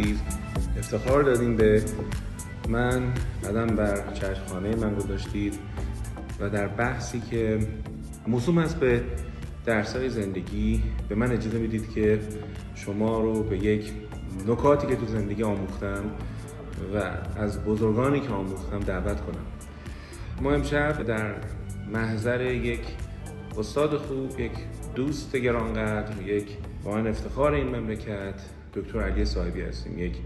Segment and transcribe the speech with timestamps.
[0.00, 0.18] عزیز
[0.78, 1.82] افتخار دادیم به
[2.68, 3.12] من
[3.44, 5.58] قدم بر چشمخانه من گذاشتید
[6.40, 7.58] و در بحثی که
[8.26, 9.02] موسوم است به
[9.64, 12.20] درسای زندگی به من اجازه می‌دید که
[12.74, 13.92] شما رو به یک
[14.48, 16.04] نکاتی که تو زندگی آموختم
[16.94, 17.02] و
[17.38, 19.44] از بزرگانی که آموختم دعوت کنم.
[20.42, 21.34] ما امشب در
[21.92, 22.82] محضر یک
[23.58, 24.52] استاد خوب یک
[24.94, 29.98] دوست گرانقدر یک واقعا افتخار این مملکت دکتر علی صاحبی هستیم.
[29.98, 30.16] یک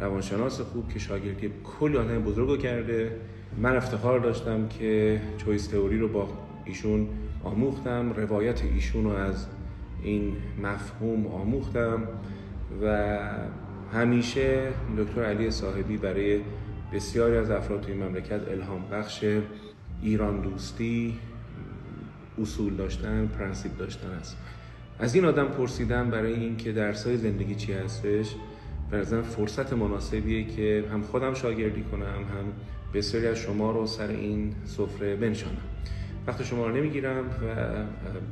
[0.00, 3.16] روانشناس خوب که شاگردی کلی آدم بزرگ کرده.
[3.58, 6.28] من افتخار داشتم که چویس تئوری رو با
[6.64, 7.08] ایشون
[7.44, 8.12] آموختم.
[8.12, 9.46] روایت ایشون رو از
[10.02, 12.02] این مفهوم آموختم
[12.82, 13.18] و
[13.92, 16.40] همیشه دکتر علی صاحبی برای
[16.92, 19.24] بسیاری از افراد توی مملکت الهام بخش
[20.02, 21.18] ایران دوستی
[22.42, 24.36] اصول داشتن پرنسیپ داشتن است.
[24.98, 28.34] از این آدم پرسیدم برای اینکه درسای زندگی چی هستش
[28.90, 32.52] برزن فرصت مناسبیه که هم خودم شاگردی کنم هم
[32.94, 35.60] بسیاری از شما رو سر این سفره بنشانم.
[36.26, 37.64] وقت شما رو نمی‌گیرم و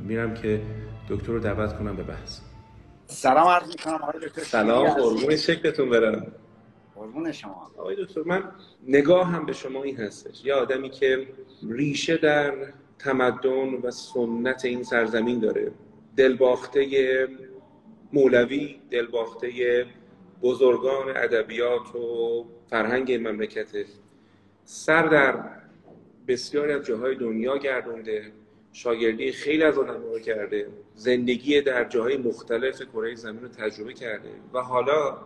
[0.07, 0.61] میرم که
[1.09, 2.41] دکتر رو دعوت کنم به بحث.
[3.07, 4.43] سلام عرض می‌کنم آقای دکتر.
[4.43, 6.27] سلام قربون شکلتون برم.
[6.95, 7.71] قربون شما.
[7.77, 8.43] آقای دکتر من
[8.89, 10.45] نگاه هم به شما این هستش.
[10.45, 11.27] یه آدمی که
[11.71, 12.55] ریشه در
[12.99, 15.71] تمدن و سنت این سرزمین داره.
[16.17, 17.29] دلباخته
[18.13, 19.87] مولوی دلباخته
[20.43, 23.67] بزرگان ادبیات و فرهنگ مملکت.
[24.65, 25.45] سر در
[26.29, 28.33] بسیاری از جاهای دنیا گردونده
[28.73, 34.61] شاگردی خیلی از آدم کرده زندگی در جاهای مختلف کره زمین رو تجربه کرده و
[34.61, 35.19] حالا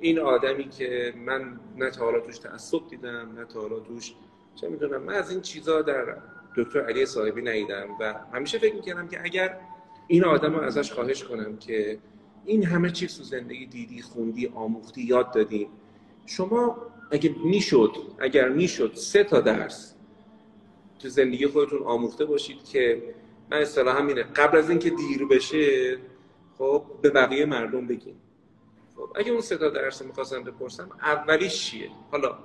[0.00, 4.12] این آدمی که من نه تا حالا توش تعصب دیدم نه تا حالا توش
[4.54, 6.16] چه می‌دونم من از این چیزا در
[6.56, 9.58] دکتر علی صاحبی ندیدم و همیشه فکر می‌کردم که اگر
[10.08, 11.98] این آدم رو ازش خواهش کنم که
[12.44, 15.68] این همه چیز تو زندگی دیدی خوندی آموختی یاد دادی.
[16.26, 16.76] شما
[17.10, 19.94] اگر می‌شد اگر می‌شد سه تا درس
[20.98, 23.02] تو زندگی خودتون آموخته باشید که
[23.50, 25.96] من اصطلاحا اینه قبل از اینکه دیر بشه
[26.58, 28.16] خب به بقیه مردم بگیم
[28.96, 32.38] خب اگه اون سه تا درس می‌خواستم بپرسم اولیش چیه؟ حالا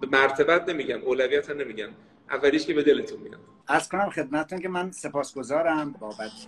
[0.00, 1.88] به مرتبت نمیگم اولویت هم نمیگم
[2.30, 3.40] اولیش که به دلتون میاد.
[3.70, 6.46] از کنم خدمتتون که من سپاسگزارم بابت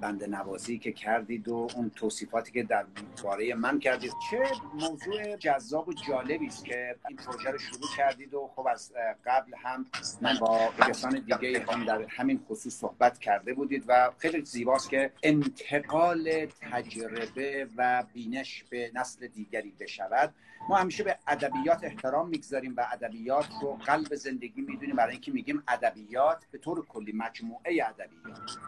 [0.00, 2.84] بنده نوازی که کردید و اون توصیفاتی که در
[3.22, 4.12] باره من کردید.
[4.30, 4.38] چه
[4.74, 8.92] موضوع جذاب و جالبی است که این پروژه رو شروع کردید و خب از
[9.26, 9.86] قبل هم
[10.20, 10.58] من با
[10.88, 17.68] کسان دیگه هم در همین خصوص صحبت کرده بودید و خیلی زیباست که انتقال تجربه
[17.76, 20.34] و بینش به نسل دیگری بشود.
[20.68, 24.96] ما همیشه به ادبیات احترام می‌گذاریم و ادبیات رو قلب زندگی می‌دونیم.
[24.96, 28.58] برای اینکه میگیم ادبیات به طور کلی مجموعه ادبیات.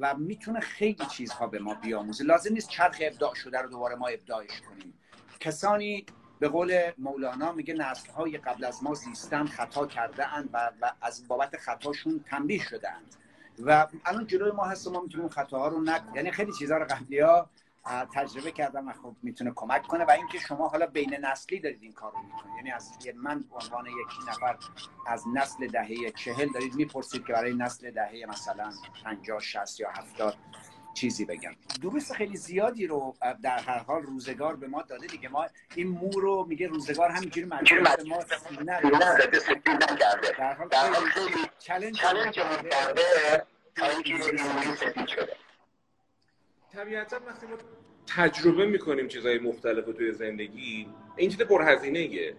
[0.00, 2.24] و می‌تونه خیلی چیزها به ما بیاموزه.
[2.24, 4.94] لازم نیست چرخ ابداع شده رو دوباره ما ابداعش کنیم.
[5.40, 6.06] کسانی
[6.38, 10.92] به قول مولانا میگه نسل های قبل از ما زیستن خطا کرده اند و, و
[11.00, 13.14] از بابت خطاشون تنبیه شده اند
[13.58, 17.20] و الان جلوی ما هست ما می‌تونیم خطاها رو نک یعنی خیلی چیزها رو قبلی
[17.20, 17.50] ها
[17.84, 21.92] تجربه کردم و خب می‌تونه کمک کنه و اینکه شما حالا بین نسلی دارید این
[21.92, 22.56] کار رو می‌کنید.
[22.56, 24.56] یعنی از من به عنوان یکی نفر
[25.06, 28.72] از نسل دهه چهل دارید می‌پرسید که برای نسل دهه مثلا
[29.04, 30.36] 50 60 یا 70
[30.94, 31.52] چیزی بگم.
[31.82, 35.28] درست خیلی زیادی رو در هر حال روزگار به ما داده دیگه.
[35.28, 38.80] ما این مو رو میگه روزگار همینجوری مجبور به ما سینه
[40.38, 43.46] در حال خیلی چالش کرده
[46.72, 47.52] طبیعتا وقتی ما
[48.06, 50.86] تجربه می‌کنیم چیزهای مختلف توی زندگی
[51.16, 52.34] این چیز پرهزینه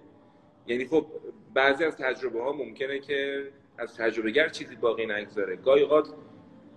[0.68, 1.06] یعنی خب
[1.54, 3.48] بعضی از تجربه ها ممکنه که
[3.78, 5.56] از تجربه گر چیزی باقی نگذاره.
[5.56, 6.10] گاهی اوقات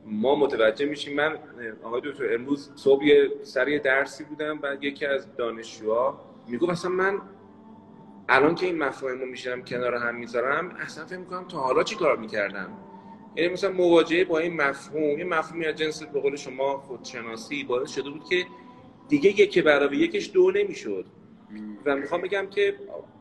[0.07, 1.17] ما متوجه میشیم.
[1.17, 1.39] من
[1.83, 7.21] آقای دکتر امروز صبح یه سر درسی بودم بعد یکی از دانشجوها می‌گفت اصلا من
[8.29, 11.97] الان که این مفاهیم رو میشم کنار هم می‌ذارم اصلا فکر می‌کنم تا حالا چی
[11.97, 12.69] کار می‌کردم؟
[13.37, 17.95] یعنی مثلا مواجهه با این مفهوم یه مفهومی از جنس به قول شما خودشناسی باعث
[17.95, 18.47] شده بود که
[19.09, 21.07] دیگه یک برای یکش دو نمی‌شد.
[21.85, 22.75] و می‌خوام بگم که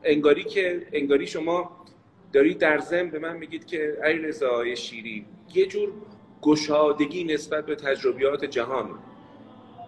[0.04, 1.84] انگاری که انگاری شما
[2.32, 5.92] دارید در ضمن به من میگید که ای رضای شیری یه جور
[6.42, 8.90] گشادگی نسبت به تجربیات جهان.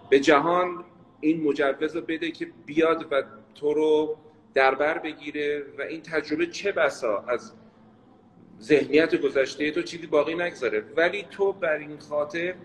[0.09, 0.85] به جهان
[1.21, 3.23] این مجوز رو بده که بیاد و
[3.55, 4.17] تو رو
[4.53, 7.53] دربر بگیره و این تجربه چه بسا از
[8.61, 10.83] ذهنیت گذشته تو چیزی باقی نگذاره.
[10.97, 12.55] ولی تو بر این خاطر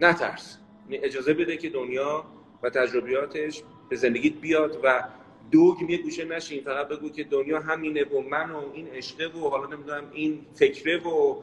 [0.00, 0.58] نترس.
[0.90, 2.24] یعنی اجازه بده که دنیا
[2.62, 5.04] و تجربیاتش به زندگیت بیاد و
[5.50, 9.48] دوگ یه گوشه نشین فقط بگو که دنیا همینه و من و این عشقه و
[9.48, 11.42] حالا نمی‌دونم این فکره و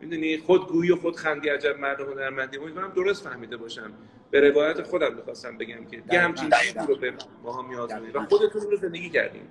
[0.00, 2.58] می‌دونی خودگویی و خود خندی عجب مرد هنرمندی.
[2.58, 3.92] امیدوارم درست فهمیده باشم.
[4.30, 8.62] به روایت خودم می‌خواستم بگم که یه همچین چیزی رو به ماها میآزمونید و خودتون
[8.62, 9.48] رو زندگی کردیم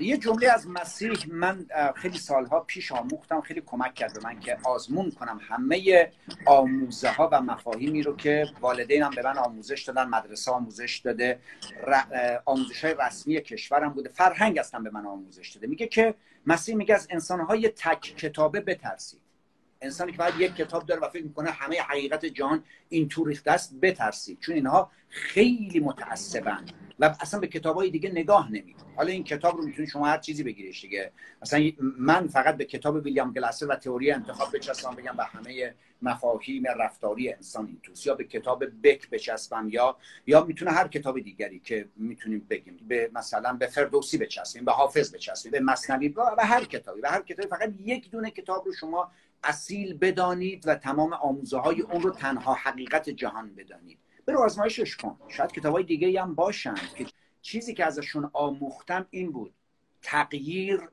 [0.00, 4.58] یه جمله از مسیح من خیلی سالها پیش آموختم خیلی کمک کرد به من که
[4.64, 6.10] آزمون کنم همه
[6.46, 11.38] آموزه ها و مفاهیمی رو که والدینم به من آموزش دادن مدرسه آموزش داده
[12.44, 15.66] آموزش های رسمی کشورم بوده فرهنگ هستم به من آموزش داده.
[15.66, 16.14] میگه که
[16.46, 19.21] مسیح میگه از انسان های تک کتابه بترسید.
[19.82, 23.50] انسانی که باید یک کتاب داره و فکر می‌کنه همه حقیقت جهان این تو ریخته
[23.50, 24.40] است بترسید.
[24.40, 26.64] چون اینها خیلی متعصبن
[26.98, 30.18] و اصلا به کتاب های دیگه نگاه نمید حالا این کتاب رو می‌تونید شما هر
[30.18, 31.12] چیزی بگیریش دیگه.
[31.42, 36.64] مثلا من فقط به کتاب ویلیام گلاسر و تئوری انتخاب بچسبم بگم به همه مفاهیم
[36.66, 38.06] رفتاری انسان این توست.
[38.06, 39.96] یا به کتاب بک بچسبم یا
[40.26, 42.76] یا می‌تونه هر کتاب دیگری که می‌تونیم بگیم.
[42.88, 47.00] به مثلا به فردوسی بچسبیم به حافظ بچسبیم به مصنوی به هر کتابی.
[47.00, 47.48] به هر کتابی.
[47.48, 49.10] فقط یک دونه کتاب رو شما
[49.44, 53.98] اصیل بدانید و تمام آموزه های اون رو تنها حقیقت جهان بدانید.
[54.26, 57.06] برو آزمایشش کن شاید کتاب های دیگه هم باشن که
[57.42, 59.54] چیزی که ازشون آموختم این بود.
[60.02, 60.88] تغییر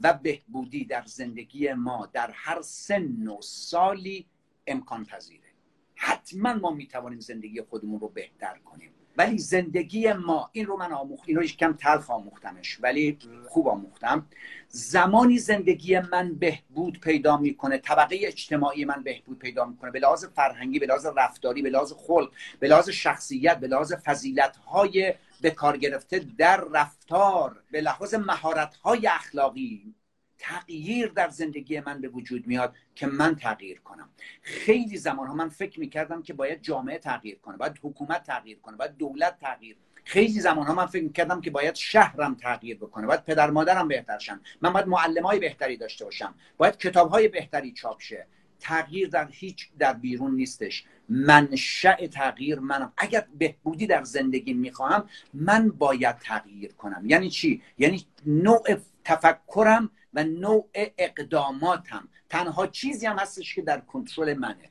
[0.00, 4.26] و بهبودی در زندگی ما در هر سن و سالی
[4.66, 5.46] امکان پذیره
[5.94, 8.90] حتما ما می‌توانیم زندگی خودمون رو بهتر کنیم.
[9.16, 13.18] ولی زندگی ما این رو من آموخت این رو کم تلخ آموختمش ولی
[13.48, 14.26] خوب آموختم.
[14.68, 20.78] زمانی زندگی من بهبود پیدا می‌کنه طبقه اجتماعی من بهبود پیدا می‌کنه به لحاظ فرهنگی
[20.78, 22.30] به لحاظ رفتاری به لحاظ خلق
[22.60, 28.74] به لحاظ شخصیت به لحاظ فضیلت های به کار گرفته در رفتار به لحاظ مهارت
[28.74, 29.94] های اخلاقی
[30.38, 34.08] تغییر در زندگی من به وجود میاد که من تغییر کنم.
[34.42, 38.76] خیلی زمان ها من فکر می‌کردم که باید جامعه تغییر کنه باید حکومت تغییر کنه
[38.76, 39.76] باید دولت تغییر.
[40.04, 44.18] خیلی زمان ها من فکر می‌کردم که باید شهرم تغییر بکنه باید پدر مادرم بهتر
[44.18, 48.26] شن من باید معلم های بهتری داشته باشم باید کتاب های بهتری چاپ شه.
[48.60, 50.84] تغییر در هیچ در بیرون نیستش.
[51.08, 52.92] منشأ تغییر منم.
[52.96, 57.02] اگر بهبودی در زندگی می‌خواهم من باید تغییر کنم.
[57.06, 58.62] یعنی چی؟ یعنی نوع
[59.04, 62.08] تفکرم و نوع اقداماتم.
[62.30, 64.70] تنها چیزی هم هستش که در کنترل منه.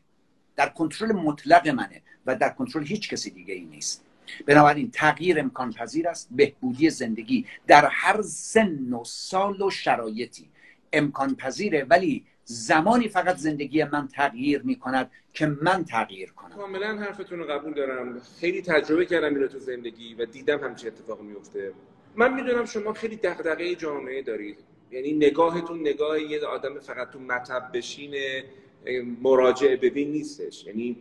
[0.55, 4.05] در کنترل مطلق منه و در کنترل هیچ کسی دیگه ای نیست.
[4.45, 6.27] بنابراین تغییر امکان پذیر است.
[6.31, 10.49] بهبودی زندگی در هر سن و سال و شرایطی
[10.93, 16.55] امکان پذیره ولی زمانی فقط زندگی من تغییر می کند که من تغییر کنم.
[16.55, 18.21] کاملا حرفتون رو قبول دارم.
[18.39, 21.73] خیلی تجربه کردم این تو زندگی و دیدم همچه اتفاق میفته
[22.15, 24.74] من می‌دونم شما خیلی دغدغه جامعه دارید.
[24.91, 28.15] یعنی نگاهتون نگاه یه آدم فقط تو مطب بشین
[29.21, 30.65] مراجعه ببین نیستش.
[30.65, 30.95] یعنی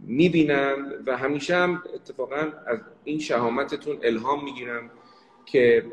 [0.00, 4.90] می‌بینم و همیشه هم اتفاقا از این شهامتتون الهام می‌گیرم
[5.46, 5.84] که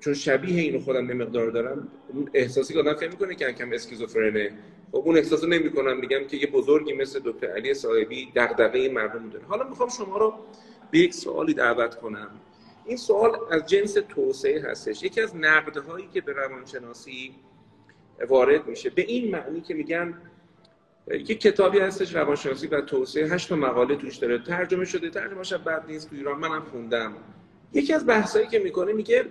[0.00, 3.72] چون شبیه اینو خودم به مقدار دارم اون احساسی که آدم فکر می‌کنه که کم
[3.72, 4.52] اسکیزوفرنه
[4.92, 9.44] خب اون احساسو نمی‌کنم میگم که یه بزرگی مثل دکتر علی صاحبی دغدغه مردم داره
[9.44, 10.34] حالا می‌خوام شما رو
[10.90, 12.30] به یک سوالی دعوت کنم.
[12.86, 15.02] این سوال از جنس توسعه هستش.
[15.02, 17.34] یکی از نقدهایی که به روانشناسی
[18.28, 20.14] وارد میشه به این معنی که میگن
[21.10, 24.38] یک کتابی هستش روانشناسی و توسعه هشت مقاله توش داره.
[24.38, 27.16] ترجمه شده ترجمهش بد نیست تو ایران منم خوندم.
[27.72, 29.24] یکی از بحثایی که می‌کنه میگه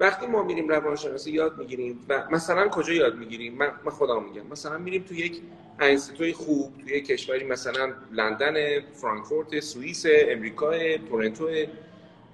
[0.00, 4.46] وقتی ما میریم روانشناسی یاد می‌گیریم و مثلا کجا یاد می‌گیریم؟ من, من میگم.
[4.50, 5.40] مثلا میریم تو یک
[5.80, 11.48] انستیتوی خوب یک کشوری مثلا لندن فرانکفورت سوئیس امریکا تورنتو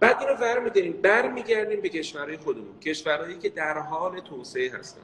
[0.00, 2.78] بعد اینو ور میداریم برمیگردیم به کشورهای خودمون.
[2.80, 5.00] کشورهایی که در حال توسعه هستن.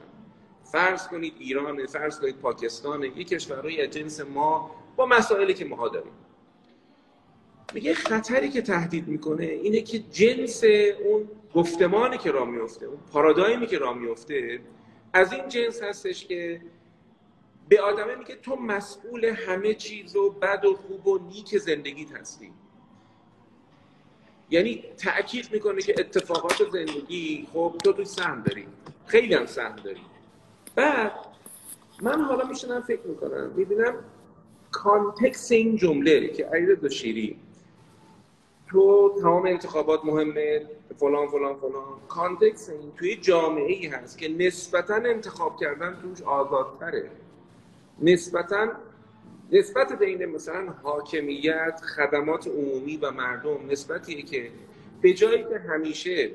[0.71, 6.11] فرض کنید ایران فرض کنید پاکستان یک کشورهای جنس ما با مسائلی که ما داریم.
[7.73, 10.63] میگه خطری که تهدید می‌کنه اینه که جنس
[11.03, 14.59] اون گفتمانی که را میفته اون پارادایمی که را میفته
[15.13, 16.61] از این جنس هستش که
[17.69, 22.51] به آدمه میگه تو مسئول همه چیز و بد و خوب و نیک زندگیت هستی.
[24.49, 28.67] یعنی تاکید می‌کنه که اتفاقات زندگی خب تو توی سهم داری.
[29.05, 30.01] خیلی هم سهم داری.
[30.75, 31.11] بعد
[32.01, 33.93] من حالا میشنم فکر می‌کنم می‌بینم
[34.71, 37.39] context این جمله که عید دو شیری
[38.67, 40.65] تو تمام انتخابات مهمه
[40.99, 41.83] فلان فلان فلان.
[42.07, 47.11] context این توی جامعه ای هست که نسبتا انتخاب کردن توش آزادتره.
[48.01, 48.71] نسبتا
[49.55, 54.49] نسبت بین مثلا حاکمیت خدمات عمومی و مردم نسبتیه که
[55.01, 56.31] به جایی که همیشه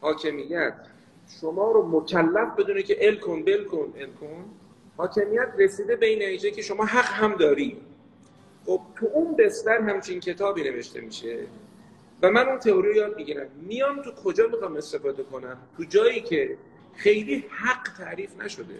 [0.00, 0.74] حاکمیت
[1.40, 4.44] شما رو مکلف بدونه که ال کن بل کن ال کن
[4.96, 7.76] حاکمیت رسیده به این نتیجه که شما حق هم داری.
[8.66, 11.38] خب تو اون بستر همچین کتابی نوشته میشه
[12.22, 13.46] و من اون تئوری رو یاد می‌گیرم.
[13.62, 16.56] میام تو کجا می‌خوام استفاده کنم؟ تو جایی که
[16.94, 18.74] خیلی حق تعریف نشده.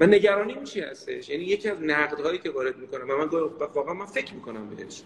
[0.00, 3.28] و نگرانی چی هستش؟ یعنی یکی از نقدهایی که وارد می‌کنم و من
[3.74, 5.02] واقعا من فکر می‌کنم بهش.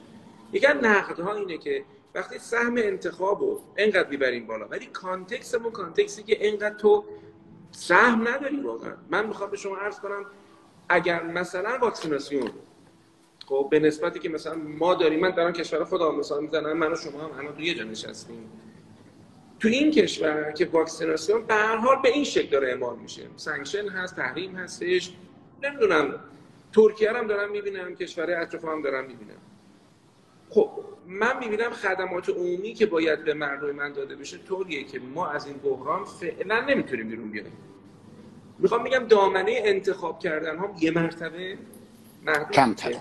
[0.53, 1.85] یکی از نقدها اینه که
[2.15, 7.05] وقتی سهم انتخاب رو انقدر می‌بریم بالا ولی context مون context ی که انقدر تو
[7.71, 8.97] سهم نداری واقعا.
[9.11, 10.27] من می‌خوام به شما عرض کنم
[10.89, 12.51] اگر مثلا واکسیناسیون
[13.47, 16.97] خب به نسبتی که مثلا ما داریم من دارم کشور خودم مثال می‌زنم من و
[16.97, 18.51] شما هم الان تو یه جا نشستیم.
[19.63, 23.23] تو این کشور که واکسیناسیون به هر حال به این شکل داره اعمال میشه.
[23.37, 25.13] sanction هست تحریم هستش.
[25.63, 26.21] نمی‌دونم.
[26.73, 29.37] ترکیه هم دارم می‌بینم کشور اطراف هم دارم می‌بینم.
[30.51, 30.71] خب
[31.07, 35.47] من می‌بینم خدمات عمومی که باید به مردم من داده بشه طوریه که ما از
[35.47, 37.57] این بحران فعلا نمی‌تونیم بیرون بیاییم
[38.59, 41.59] می‌خوام میگم دامنه انتخاب کردن هم یه مرتبه
[42.53, 42.95] کمتر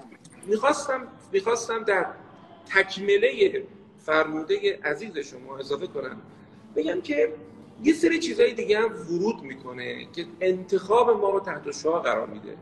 [0.45, 2.05] می‌خواستم می‌خواستم در
[2.65, 3.63] تکمله
[3.97, 6.21] فرموده عزیز شما اضافه کنم.
[6.75, 7.33] بگم که
[7.83, 12.57] یه سری چیزهای دیگه هم ورود می‌کنه که انتخاب ما رو تحت شعا قرار میده.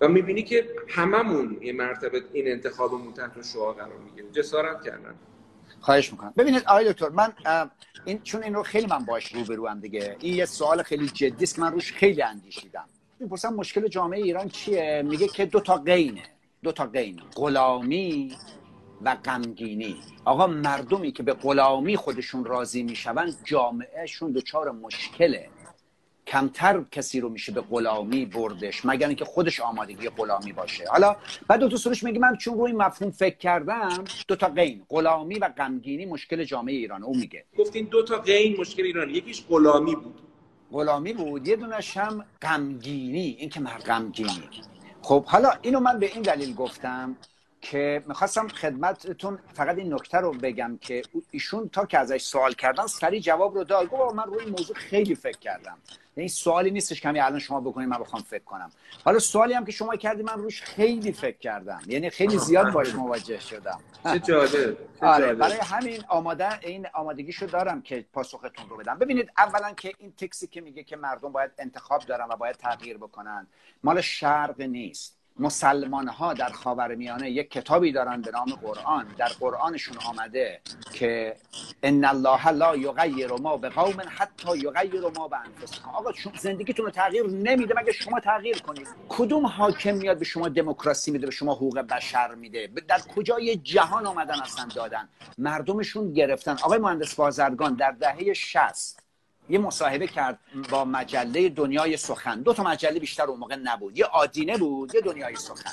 [0.00, 4.30] و می‌بینی که هممون یه مرتبه این انتخابمون تحت شعا قرار می‌گیره.
[4.30, 5.14] جسارت کردن.
[5.80, 6.34] خواهش می‌کنم.
[6.36, 7.32] ببینید آقای دکتر من
[8.04, 11.44] این چون این رو خیلی من باش رو هم دیگه این یه سوال خیلی جدی
[11.44, 12.84] است من روش خیلی اندیشیدم.
[13.20, 16.22] می‌پرسم مشکل جامعه ایران چیه؟ میگه که دو تا قینه
[16.62, 18.36] دو تا قین غلامی
[19.02, 19.96] و غمگینی.
[20.24, 25.48] آقا مردمی که به غلامی خودشون راضی می‌شوند جامعهشون دچار مشکله.
[26.26, 30.84] کمتر کسی رو میشه به غلامی بردش مگر اینکه خودش آمادگی غلامی باشه.
[30.90, 31.16] حالا
[31.48, 35.34] بعد دو تا سروش میگه من چون روی مفهوم فکر کردم دو تا قین غلامی
[35.34, 37.02] و غمگینی مشکل جامعه ایران.
[37.02, 37.44] او میگه.
[37.58, 40.20] گفتین دو تا قین مشکل ایران یکیش غلامی بود.
[40.72, 43.36] غلامی بود یه دونش هم غمگینی.
[43.38, 44.42] این که مرد غمگینی.
[45.02, 47.16] خب حالا اینو من به این دلیل گفتم
[47.60, 52.86] که می‌خواستم خدمتتون فقط این نکته رو بگم که ایشون تا که ازش سوال کردن
[52.86, 53.88] سریع جواب رو داد.
[53.88, 55.78] گفت من روی این موضوع خیلی فکر کردم.
[56.16, 58.70] یعنی سوالی نیستش که الان شما بکنید من بخوام فکر کنم.
[59.04, 61.80] حالا سوالی هم که شما کردی من روش خیلی فکر کردم.
[61.86, 63.80] یعنی خیلی زیاد باش مواجه شدم.
[64.04, 68.98] چه جالب آره برای همین آماده این آمادگیشو دارم که پاسختون رو بدم.
[68.98, 72.96] ببینید اولا که این تکسی که میگه که مردم باید انتخاب دارن و باید تغییر
[72.96, 73.46] بکنن
[73.82, 75.19] مال شرق نیست.
[75.38, 79.06] مسلمان ها در خاورمیانه یک کتابی دارن به نام قرآن.
[79.18, 80.60] در قرآنشون آمده
[80.92, 81.36] که
[81.82, 86.90] ان الله لا یغیر ما به قوم حتی یغیر ما به انفسکم آقا زندگیتون رو
[86.90, 91.54] تغییر نمیده مگه شما تغییر کنید؟ کدوم حاکم میاد به شما دموکراسی میده به شما
[91.54, 95.08] حقوق بشر میده؟ در کجای جهان آمدن اصلا دادن؟
[95.38, 96.52] مردمشون گرفتن.
[96.52, 99.09] آقای مهندس بازرگان در دهه 60
[99.50, 100.38] یه مصاحبه کرد
[100.70, 102.42] با مجله دنیای سخن.
[102.42, 103.98] دو تا مجله بیشتر اون موقع نبود.
[103.98, 105.70] یه آدینه بود یه دنیای سخن.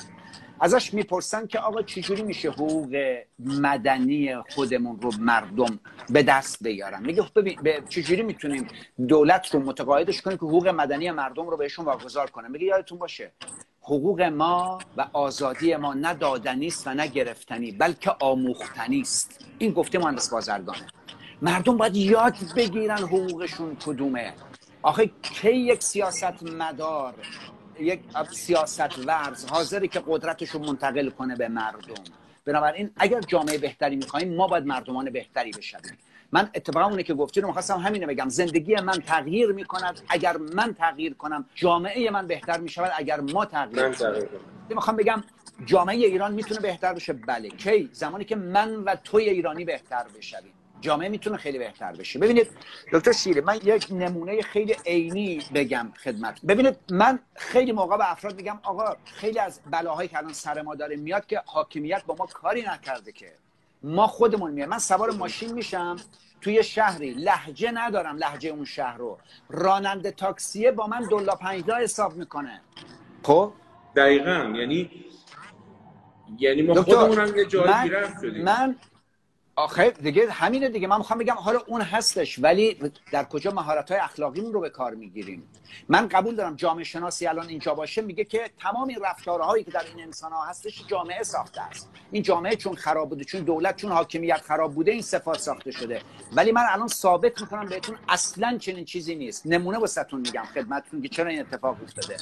[0.60, 5.80] ازش می‌پرسن که آقا چجوری میشه حقوق مدنی خودمون رو مردم
[6.10, 7.58] به دست بیارن؟ میگه خب ببین
[7.88, 8.68] چجوری می‌تونیم
[9.08, 13.32] دولت رو متقاعدش کنیم که حقوق مدنی مردم رو بهشون واگذار کنه؟ میگه یادتون باشه
[13.82, 19.44] حقوق ما و آزادی ما نه دادنی است و نه گرفتنی بلکه آموختنی است.
[19.58, 20.86] این گفته مهندس بازرگانه.
[21.42, 24.32] مردم باید یاد بگیرن حقوقشون کدومه.
[24.82, 27.14] آخه کی یک سیاست مدار
[27.80, 28.00] یک
[28.32, 31.94] سیاست ورز حاضری که قدرتش رو منتقل کنه به مردم؟
[32.44, 35.98] بنابراین اگر جامعه بهتری می‌خوایم ما باید مردمان بهتری بشویم.
[36.32, 38.28] من اتفاقا اونه که گفتی رو می‌خواستم همینه بگم.
[38.28, 40.00] زندگی من تغییر می‌کند.
[40.08, 42.92] اگر من تغییر کنم جامعه من بهتر می‌شود.
[42.96, 44.28] اگر ما تغییر کنم.
[44.68, 45.24] می‌خوام بگم
[45.66, 47.12] جامعه ایران می‌تونه بهتر بشه.
[47.12, 50.52] بله کی؟ زمانی که من و توی ایرانی بهتر بشویم.
[50.80, 52.18] جامعه می‌تونه خیلی بهتر بشه.
[52.18, 52.46] ببینید
[52.92, 58.36] دکتر شیره من یک نمونه خیلی عینی بگم خدمت ببینید من خیلی موقع به افراد
[58.36, 62.26] میگم آقا خیلی از بلاهایی که الان سر ما داره میاد که حاکمیت با ما
[62.26, 63.32] کاری نکرده که.
[63.82, 65.96] ما خودمون میاد من سوار ماشین میشم
[66.40, 67.10] توی شهری.
[67.10, 69.18] لحجه ندارم لحجه اون شهر رو.
[69.48, 72.60] راننده تاکسیه با من دلا پنجدا حساب می‌کنه.
[73.22, 73.52] خب؟
[73.96, 74.52] دقیقا.
[74.56, 74.90] یعنی
[76.38, 78.44] یعنی ما خودمون هم یه جایی شدیم.
[78.44, 78.76] من
[79.58, 80.86] آخه دیگه همینه دیگه.
[80.86, 84.94] من می‌خوام بگم حالا اون هستش ولی در کجا مهارت های اخلاقیمون رو به کار
[84.94, 85.48] می‌گیریم؟
[85.88, 89.84] من قبول دارم جامعه شناسی الان اینجا باشه میگه که تمام این رفتارهایی که در
[89.94, 91.90] این انسان ها هستش جامعه ساخته است.
[92.10, 96.02] این جامعه چون خراب بوده چون دولت چون حاکمیت خراب بوده این صفات ساخته شده.
[96.32, 99.46] ولی من الان ثابت می‌کنم بهتون اصلا چنین چیزی نیست.
[99.46, 102.16] نمونه واسهتون میگم خدمتتون که چرا این اتفاق افتاده.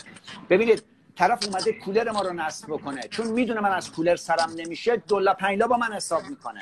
[0.51, 0.83] ببینید
[1.17, 3.03] طرف اومده کولر ما رو نصب بکنه.
[3.03, 6.61] چون می‌دونه من از کولر سرم نمیشه دلا پنجلا با من حساب می‌کنه.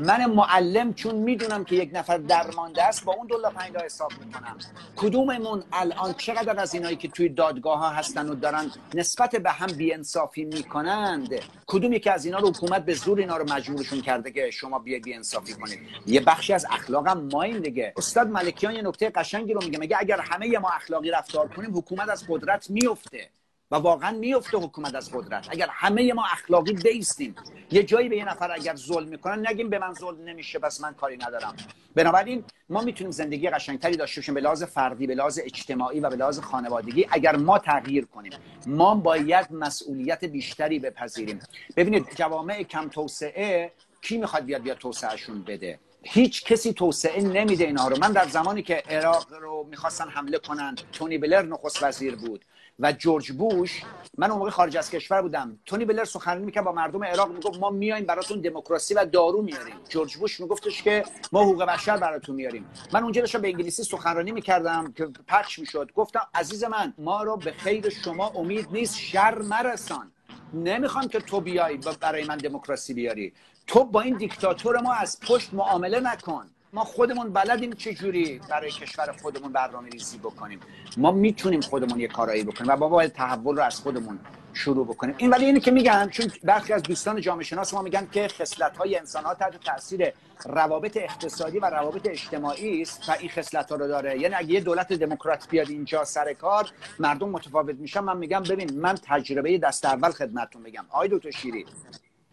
[0.00, 4.56] من معلم چون می‌دونم که یک نفر درمانده است با اون دلا پنج حساب می‌کنم.
[4.96, 9.66] کدوممون الان چقدر از اینایی که توی دادگاه ها هستن و دارن نسبت به هم
[9.66, 11.28] بیانصافی می‌کنند؟
[11.66, 14.98] کدوم یکی از اینا رو حکومت به زور اینا رو مجبورشون کرده که شما بیا
[15.04, 17.92] بیانصافی کنید؟ یه بخشی از اخلاقم ما این دیگه.
[17.96, 19.78] استاد ملکیان یه نکته قشنگی رو میگه.
[19.78, 23.30] میگه اگر همه ما اخلاقی رفتار کنیم حکومت از قدرت میفته
[23.72, 25.46] و واقعا میفته حکومت از قدرت.
[25.50, 27.34] اگر همه ما اخلاقی بیستیم
[27.70, 30.94] یه جایی به یه نفر اگر ظلم می‌کنن نگیم به من ظلم نمیشه بس من
[30.94, 31.56] کاری ندارم.
[31.94, 36.16] بنابراین ما می‌تونیم زندگی قشنگتری داشته باشیم به لحاظ فردی به لحاظ اجتماعی و به
[36.16, 37.06] لحاظ خانوادگی.
[37.10, 38.32] اگر ما تغییر کنیم
[38.66, 41.38] ما باید مسئولیت بیشتری بپذیریم.
[41.76, 47.88] ببینید جوامع کم توسعه کی می‌خواد بیاد بیاد توسعهشون بده؟ هیچ کسی توسعه نمیده اینها
[47.88, 47.96] رو.
[48.00, 52.44] من در زمانی که عراق رو می‌خواستن حمله کنن تونی بلر نخست وزیر بود.
[52.82, 53.82] و جورج بوش
[54.18, 55.58] من اون موقع خارج از کشور بودم.
[55.66, 59.74] تونی بلر سخنرانی می‌کرد با مردم عراق می‌گفت ما میایم براتون دموکراسی و دارو میاریم
[59.88, 64.32] جورج بوش میگفتش که ما حقوق بشر براتون میاریم من اونجا داشتم به انگلیسی سخنرانی
[64.32, 65.90] می‌کردم که پخش می‌شد.
[65.94, 70.12] گفتم عزیز من ما رو به خیر شما امید نیست شر مرسان.
[70.54, 73.32] نمی‌خوام که تو بیای برای من دموکراسی بیاری.
[73.66, 76.50] تو با این دیکتاتور ما از پشت معامله نکن.
[76.74, 80.60] ما خودمون بلدیم چه جوری برای کشور خودمون برنامه ریزی بکنیم.
[80.96, 84.18] ما می‌تونیم خودمون یه کارایی بکنیم و با باید تحول رو از خودمون
[84.52, 85.14] شروع بکنیم.
[85.18, 88.76] این ولی اینه که میگن چون برخی از دوستان جامعه شناس ما میگن که خصلت
[88.76, 90.12] های انسان ها تحت تاثیر
[90.46, 94.20] روابط اقتصادی و روابط اجتماعی است و این خصلت ها رو داره.
[94.20, 98.00] یعنی اگه یه دولت دموکرات بیاد اینجا سر کار مردم متفاوت میشن.
[98.00, 101.66] من میگم ببین من تجربه دست اول خدمتتون بگم آقای دکتر شیری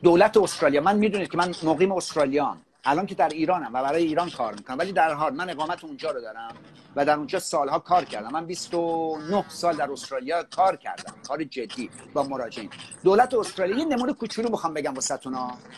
[0.04, 0.82] دولت استرالیا.
[0.82, 2.62] من می‌دونید که من مقیم استرالیام.
[2.86, 6.12] الان که در ایرانم و برای ایران کار می‌کنم ولی در حال من اقامت اونجا
[6.12, 6.56] رو دارم
[6.96, 8.32] و در اونجا سالها کار کردم.
[8.32, 11.14] من 29 سال در استرالیا کار کردم.
[11.28, 12.70] کار جدی با مراجعین.
[13.04, 15.38] دولت استرالیا یه نمونه کوچولو می‌خوام بگم واسهتون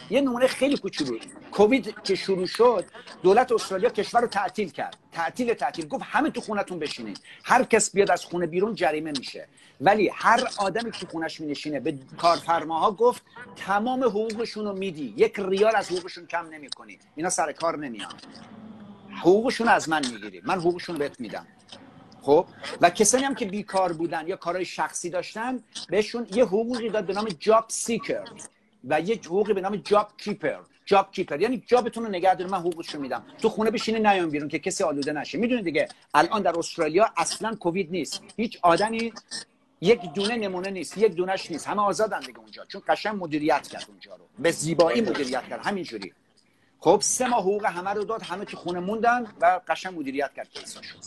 [0.09, 1.19] یه نمونه خیلی کوچولو.
[1.51, 2.85] کووید که شروع شد
[3.23, 4.97] دولت استرالیا کشور رو تعطیل کرد.
[5.11, 5.87] تعطیل تعطیل.
[5.87, 9.47] گفت همه تو خونتون بشینید هر کس بیاد از خونه بیرون جریمه میشه.
[9.81, 13.23] ولی هر آدمی که خونش می نشینه به کارفرماها گفت
[13.55, 15.13] تمام حقوقشون رو میدی.
[15.17, 18.13] یک ریال از حقوقشون کم نمی کنی اینا سر کار نمیان.
[19.21, 20.41] حقوقشون از من می‌گیری.
[20.45, 21.47] من حقوقشون بهت میدم.
[22.21, 22.45] خب؟
[22.81, 27.13] و کسانی هم که بیکار بودن یا کارهای شخصی داشتن بهشون یه حقوقی داد به
[27.13, 28.25] نام job seeker
[28.83, 32.51] و یه حقوقی به نام job keeper job keeper یعنی job تون رو نگه دارید.
[32.51, 33.23] من حقوقش رو میدم.
[33.41, 35.37] تو خونه بشینه نیام بیرون که کسی آلوده نشه.
[35.37, 38.23] می‌دونید دیگه الان در استرالیا اصلا کووید نیست.
[38.37, 39.13] هیچ آدمی
[39.81, 41.67] یک دونه نمونه نیست یک دونش نیست.
[41.67, 42.65] همه آزادن دیگه اونجا.
[42.65, 44.25] چون قشنگ مدیریت کرد اونجا رو.
[44.39, 45.65] به زیبایی مدیریت کرد.
[45.65, 46.13] همینجوری.
[46.79, 50.49] خب سه ماه حقوق همه رو داد همه تو خونه موندن و قشنگ مدیریت کرد
[50.49, 50.97] کیساشو.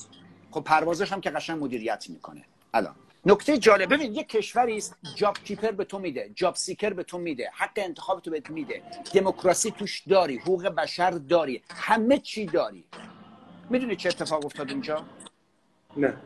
[0.51, 2.45] خب پروازش هم که قشنگ مدیریت می‌کنه.
[2.75, 2.95] الان.
[3.27, 3.95] نکته جالب.
[3.95, 7.73] ببین یک کشوری است job keeper به تو میده job seeker به تو میده حق
[7.77, 8.83] انتخاب تو بهت میده.
[9.15, 12.85] دموکراسی توش داری حقوق بشر داری همه چی داری.
[13.71, 15.05] می‌دونی چه اتفاق افتاد اونجا؟
[15.97, 16.17] نه.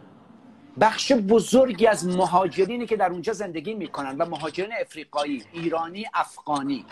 [0.81, 6.87] بخش بزرگی از مهاجرینی که در اونجا زندگی می‌کنن و مهاجرین افریقایی ایرانی افغانی.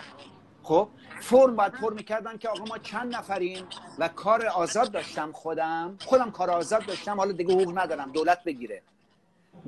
[0.63, 0.89] خب
[1.21, 3.65] فرم باید پر می‌کردن که آقا ما چند نفریم
[3.99, 5.97] و کار آزاد داشتم خودم.
[6.01, 8.83] خودم کار آزاد داشتم حالا دیگه حقوق ندارم دولت بگیره.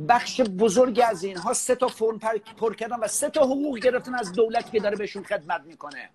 [0.08, 2.18] بخش بزرگی از اینها سه تا فرم
[2.56, 6.10] پر کردن و سه تا حقوق گرفتن از دولت که داره بهشون خدمت می‌کنه.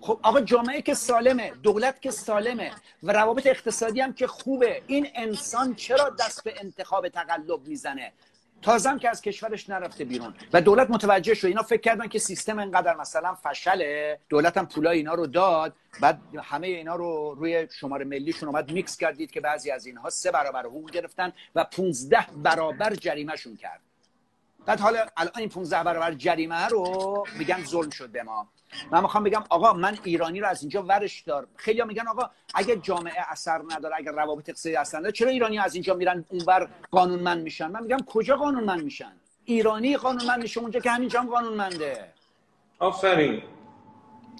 [0.00, 2.70] خب آقا جامعه که سالمه دولت که سالمه
[3.02, 4.82] و روابط اقتصادی هم که خوبه.
[4.86, 8.12] این انسان چرا دست به انتخاب تقلب می‌زنه؟
[8.62, 10.34] تازم که از کشورش نرفته بیرون.
[10.52, 11.46] و دولت متوجه شد.
[11.46, 14.18] اینا فکر کردن که سیستم انقدر مثلا فشله.
[14.28, 15.74] دولت هم پولای اینا رو داد.
[16.00, 20.30] بعد همه اینا رو روی شماره ملیشون اومد میکس کردید که بعضی از اینها سه
[20.30, 23.80] برابر حقوق گرفتن و 15 برابر جریمهشون کرد.
[24.68, 28.48] بعد حالا الان این 15 برابر جریمه رو میگن ظلم شد به ما.
[28.90, 31.46] من می‌خوام بگم آقا من ایرانی رو از اینجا ورش دار.
[31.56, 35.74] خیلی میگن آقا اگه جامعه اثر نداره اگر روابط اقتصادی اثر نداره چرا ایرانی از
[35.74, 39.12] اینجا میرن اونور قانونمند میشن؟ من میگم کجا قانونمند میشن؟
[39.44, 42.08] ایرانی قانونمند میشه اونجا که همینجا هم قانونمنده.
[42.78, 43.42] آفرین.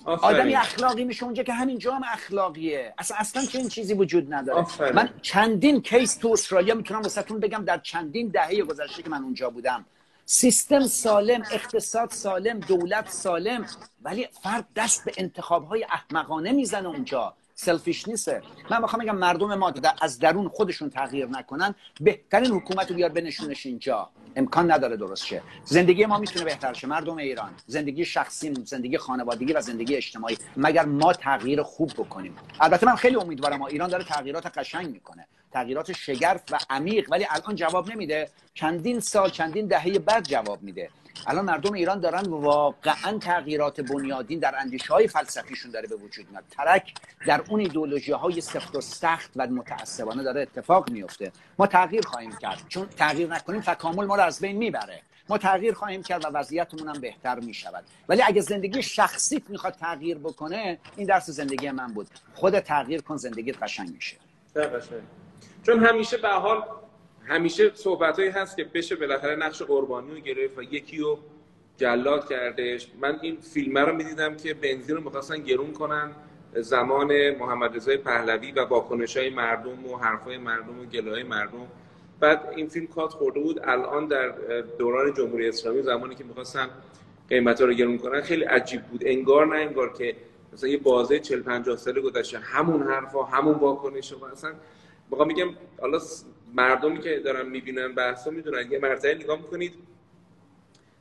[0.05, 2.95] آدمی اخلاقی میشه اونجا که همینجا هم اخلاقیه.
[2.99, 4.61] اصلا اصلا که این چیزی وجود نداره.
[4.61, 4.93] آفرین.
[4.93, 9.51] من چندین کیس تو استرالیا می‌تونم واسهتون بگم در چندین دهه گذشته که من اونجا
[9.51, 9.85] بودم.
[10.31, 13.67] سیستم سالم اقتصاد سالم دولت سالم
[14.03, 17.35] ولی فرد دست به انتخاب های احمقانه می‌زنه اونجا.
[17.55, 22.97] سلفیش نیسته من می‌خوام بگم مردم ما از درون خودشون تغییر نکنن بهترین حکومت رو
[22.97, 24.11] بیار بنشونش اینجا.
[24.37, 27.51] امکان نداره درست شه زندگی ما می‌تونه بهتر شه مردم ایران.
[27.67, 30.39] زندگی شخصی زندگی خانوادگی و زندگی اجتماعی.
[30.57, 35.27] مگر ما تغییر خوب بکنیم؟ البته من خیلی امیدوارم ایران داره تغییرات قشنگ می‌کنه.
[35.53, 38.31] تغییرات شگرف و عمیق ولی الان جواب نمیده.
[38.55, 40.91] چندین سال چندین دهه بعد جواب میده.
[41.27, 46.45] الان مردم ایران دارن واقعا تغییرات بنیادین در اندیشه های فلسفیشون داره به وجود میاد.
[46.51, 46.95] ترک
[47.27, 52.37] در اون ایدولوژی های سفت و سخت و متعصبانه داره اتفاق میفته ما تغییر خواهیم
[52.37, 52.63] کرد.
[52.69, 55.03] چون تغییر نکنیم تکامل ما رو از بین می‌بره.
[55.29, 57.85] ما تغییر خواهیم کرد و وضعیتمون هم بهتر می‌شود.
[58.09, 62.09] ولی اگه زندگی شخصیت می‌خواد تغییر بکنه این درس زندگی من بود.
[62.35, 64.17] خود تغییر کن زندگیت قشنگ میشه.
[65.69, 66.63] چون همیشه به حال
[67.27, 71.19] همیشه صحبت هست که بشه بالاخره نقش قربانی رو گرفت و یکی رو
[71.77, 72.89] جلاد کردش.
[73.01, 76.11] من این فیلم رو می‌دیدم که بنزین رو می‌خواستن گرون کنن.
[76.55, 81.67] زمان محمد رضای پهلوی و واکنش های مردم و حرف های مردم و گله مردم.
[82.21, 83.61] بعد این فیلم کات خورده بود.
[83.65, 84.29] الان در
[84.79, 86.69] دوران جمهوری اسلامی زمانی که می‌خواستن
[87.29, 89.03] قیمت ها رو گرون کنن خیلی عجیب بود.
[89.07, 90.17] انگار نه انگار که
[90.53, 92.39] مثلا یه بازه 40 50 ساله گذشته.
[92.39, 94.53] همون حرفا همون واکنش و اصلا
[95.11, 95.49] می‌خوام میگم
[95.81, 96.01] حالا
[96.55, 98.73] مردمی که دارن می‌بینن بحثا می‌دونن.
[98.73, 99.73] یه مرتبه نگاه می‌کنید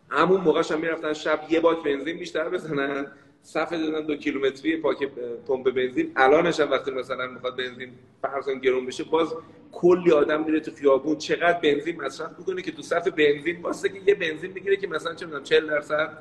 [0.09, 3.07] همون موقعش هم می‌رفتن شب یه باک بنزین بیشتر بزنن
[3.41, 5.03] صفحه دادن دو کیلومتری پاک
[5.47, 6.11] پمپ بنزین.
[6.15, 7.89] الانش هم وقتی مثلا می‌خواد بنزین
[8.21, 9.33] فرضاً گرون بشه باز
[9.71, 11.17] کلی آدم میره تو خیابون.
[11.17, 15.15] چقدر بنزین مصرف می‌کنه که تو صف بنزین واسه که یه بنزین بگیره که مثلا
[15.15, 16.17] چه می‌دونم 40 درصد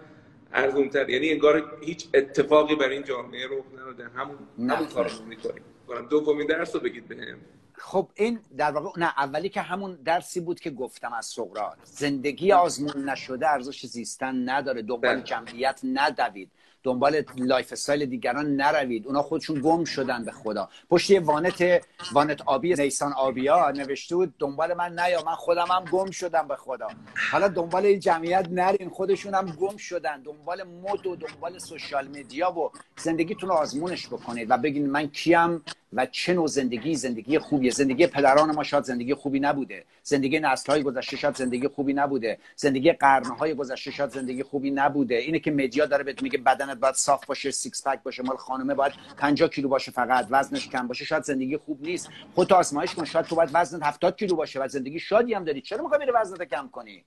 [0.53, 5.63] ارزون تر یعنی انگار هیچ اتفاقی برای این جامعه رخ نداده همون همون کارو می‌کنیم.
[6.11, 7.39] دومین درس رو بگید بهم.
[7.79, 11.79] خب این در واقع نه اولی که همون درسی بود که گفتم از سقراط.
[11.85, 15.23] زندگی آزمون نشده ارزش زیستن نداره دنبال بله.
[15.23, 16.51] جمعیت ندوید.
[16.83, 19.07] دنبال lifestyle دیگران نروید.
[19.07, 20.69] اونا خودشون گم شدن به خدا.
[20.91, 25.85] پشت یه وانت وانت آبی نیسان آبیا نوشته بود دنبال من نیا من خودم هم
[25.85, 26.89] گم شدم به خدا.
[27.31, 30.23] حالا دنبال این جمعیت نرین خودشون هم گم شدن.
[30.23, 35.63] دنبال مد و دنبال social media و زندگیتون رو آزمونش بکنید و بگین من کیم؟
[35.93, 37.71] و چه نوع زندگی؟ زندگی خوبیه.
[37.71, 39.85] زندگی پدران ما شاید زندگی خوبی نبوده.
[40.03, 42.39] زندگی نسل های گذشته شاید زندگی خوبی نبوده.
[42.57, 42.95] زندگی
[43.39, 45.15] های گذشته شاید زندگی خوبی نبوده.
[45.15, 48.75] اینه که media داره بهت میگه بدنت باید صاف باشه six pack باشه مال خانومه
[48.75, 50.27] باید 50 کیلو باشه فقط.
[50.31, 52.09] وزنش کم باشه شاید زندگی خوب نیست.
[52.35, 55.61] خودت آزمایش کن شاید تو باید وزنت 70 کیلو باشه و زندگی شادی هم داری.
[55.61, 57.05] چرا می‌خوای بری وزنت کم کنی؟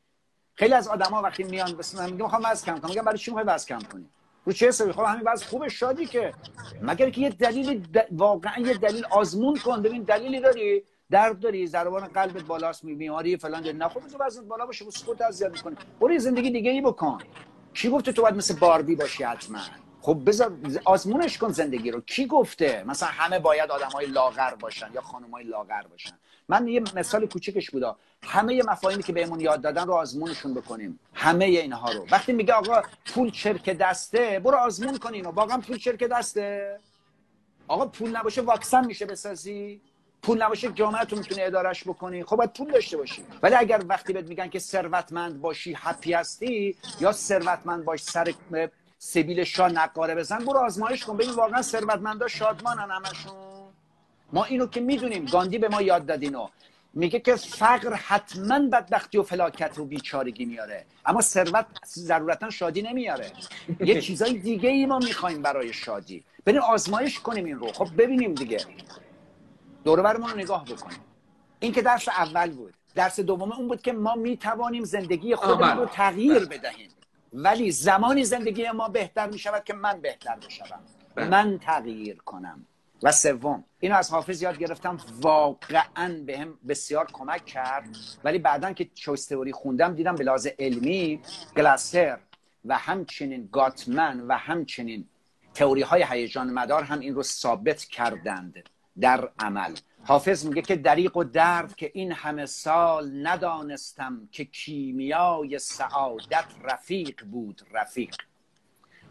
[0.55, 2.89] خیلی از آدما وقتی میان بس میگم می‌خوام وزن کم کنم.
[2.89, 4.09] میگم برای چی می‌خوای وزن کم کنی؟
[4.45, 6.33] رو چه حسابی؟ خب همین وضع خوب شادی که.
[6.81, 9.81] مگر که یه دلیل واقعا یه دلیل آزمون کن.
[9.81, 13.77] ببین دلیلی داری؟ درد داری؟ ضربان قلبت بالاست بیماری فلان داری.
[13.77, 17.17] نه خب تو وزنت بالا باشه بس خودت اذیت می‌کنی برو زندگی دیگه ای بکن.
[17.73, 19.59] کی گفته تو باید مثل باربی باشی حتما؟
[20.01, 20.51] خب بذار
[20.85, 22.01] آزمونش کن زندگی رو.
[22.01, 26.11] کی گفته؟ مثلا همه باید آدمای لاغر باشن یا خانمای لاغر باشن.
[26.47, 27.97] من یه مثال کوچکش بودا.
[28.23, 30.99] همه مفاهیمی که بهمون یاد دادن رو آزمونشون بکنیم.
[31.13, 32.07] همه اینها رو.
[32.11, 36.79] وقتی میگه آقا پول چرک دسته برو آزمون کن و واقعا پول چرک دسته.
[37.67, 39.81] آقا پول نباشه واکسن میشه بسازی.
[40.21, 42.23] پول نباشه تو می‌تونه ادارش بکنی.
[42.23, 43.25] خب باید پول داشته باشی.
[43.43, 48.33] ولی اگر وقتی بهت میگن که ثروتمند باشی هپی هستی یا ثروتمند باش سر
[48.97, 51.17] سبیل شاه نقاره بزن برو آزمایش کن.
[51.17, 53.33] ببین واقعا ثروتمندا شادمانن همشون.
[54.33, 55.25] ما اینو که می‌دونیم.
[55.25, 56.47] گاندی به ما یاد داد اینو.
[56.93, 60.85] میگه که فقر حتما بدبختی و فلاکت و بیچارگی میاره.
[61.05, 63.31] اما ثروت ضرورتا شادی نمیاره.
[63.79, 66.23] یه چیزای دیگه ای ما می‌خوایم برای شادی.
[66.45, 67.67] بریم آزمایش کنیم این رو.
[67.67, 68.65] خب ببینیم دیگه.
[69.83, 70.99] دور رو نگاه بکنیم.
[71.59, 72.73] این که درس اول بود.
[72.95, 76.89] درس دوم اون بود که ما می‌توانیم زندگی خودمون رو تغییر بدهیم.
[77.33, 80.79] ولی زمانی زندگی ما بهتر می‌شود که من بهتر بشوم.
[81.15, 81.27] بله.
[81.27, 82.65] من تغییر کنم.
[83.03, 87.89] و سوم اینو از حافظ یاد گرفتم واقعا به بسیار کمک کرد.
[88.23, 91.21] ولی بعدا که چویس تئوری خوندم دیدم به لحاظ علمی
[91.57, 92.19] گلاسر
[92.65, 95.05] و همچنین گاتمن و همچنین
[95.53, 99.75] تئوری های هیجان مدار هم این رو ثابت کردند در عمل.
[100.03, 107.25] حافظ میگه که دریق و درد که این همه سال ندانستم که کیمیای سعادت رفیق
[107.25, 108.15] بود رفیق.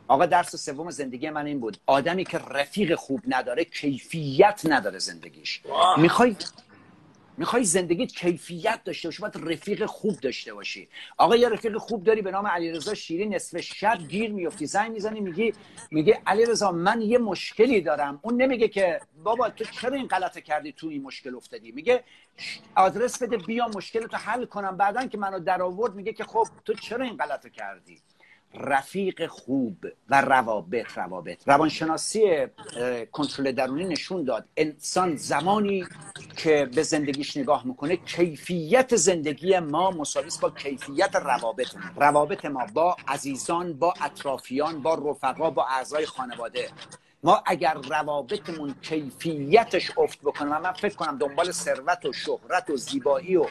[0.08, 1.76] آقا درس سوم زندگی من این بود.
[1.86, 5.60] آدمی که رفیق خوب نداره کیفیت نداره زندگیش.
[5.98, 6.36] می‌خوای
[7.36, 10.88] می‌خوای زندگی کیفیت داشته باشی باید رفیق خوب داشته باشی.
[11.16, 15.20] آقا یه رفیق خوب داری به نام علیرضا شیری نصف شب گیر میفتی زنگ می‌زنی
[15.20, 15.52] میگی
[15.90, 18.20] میگه علیرضا من یه مشکلی دارم.
[18.22, 22.04] اون نمیگه که بابا تو چرا این غلطه کردی تو این مشکل افتادی؟ میگه
[22.74, 24.76] آدرس بده بیا مشکلتو حل کنم.
[24.76, 28.00] بعدا که منو در آورد میگه که خب تو چرا این غلطه کردی؟
[28.54, 31.48] رفیق خوب و روابط روابط.
[31.48, 32.46] روانشناسی
[33.12, 34.48] کنترل درونی نشون داد.
[34.56, 35.87] انسان زمانی
[36.37, 42.96] که به زندگیش نگاه می‌کنه کیفیت زندگی ما مساوی با کیفیت روابط روابط ما با
[43.08, 46.70] عزیزان با اطرافیان با رفقا با اعضای خانواده.
[47.22, 52.76] ما اگر روابطمون کیفیتش افت بکنه و من فکر کنم دنبال ثروت و شهرت و
[52.76, 53.46] زیبایی و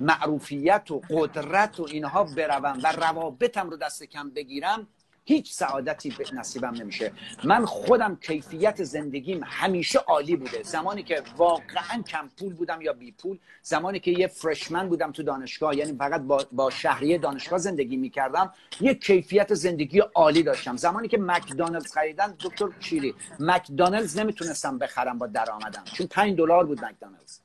[0.00, 4.86] معروفیت و قدرت و اینها بروم و روابطم رو دست کم بگیرم
[5.30, 7.12] هیچ سعادتی نصیبم نمیشه.
[7.44, 10.62] من خودم کیفیت زندگیم همیشه عالی بوده.
[10.62, 15.22] زمانی که واقعا کم پول بودم یا بی پول زمانی که یه فرشمن بودم تو
[15.22, 20.76] دانشگاه یعنی فقط با, با شهریه دانشگاه زندگی می‌کردم یه کیفیت زندگی عالی داشتم.
[20.76, 26.84] زمانی که مکدونالدز خریدن دکتر چیری مکدونالدز نمی‌تونستم بخرم با درآمدم چون 5 دلار بود
[26.84, 27.40] مکدونالدز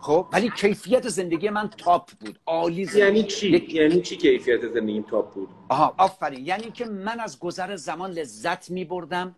[0.00, 2.38] خب؟ ولی کیفیت زندگی من تاپ بود.
[2.46, 3.00] عالی زندگی.
[3.00, 6.46] یعنی چی؟ یعنی چی کیفیت زندگی تاپ بود؟ آها آفرین.
[6.46, 9.36] یعنی که من از گذر زمان لذت می بردم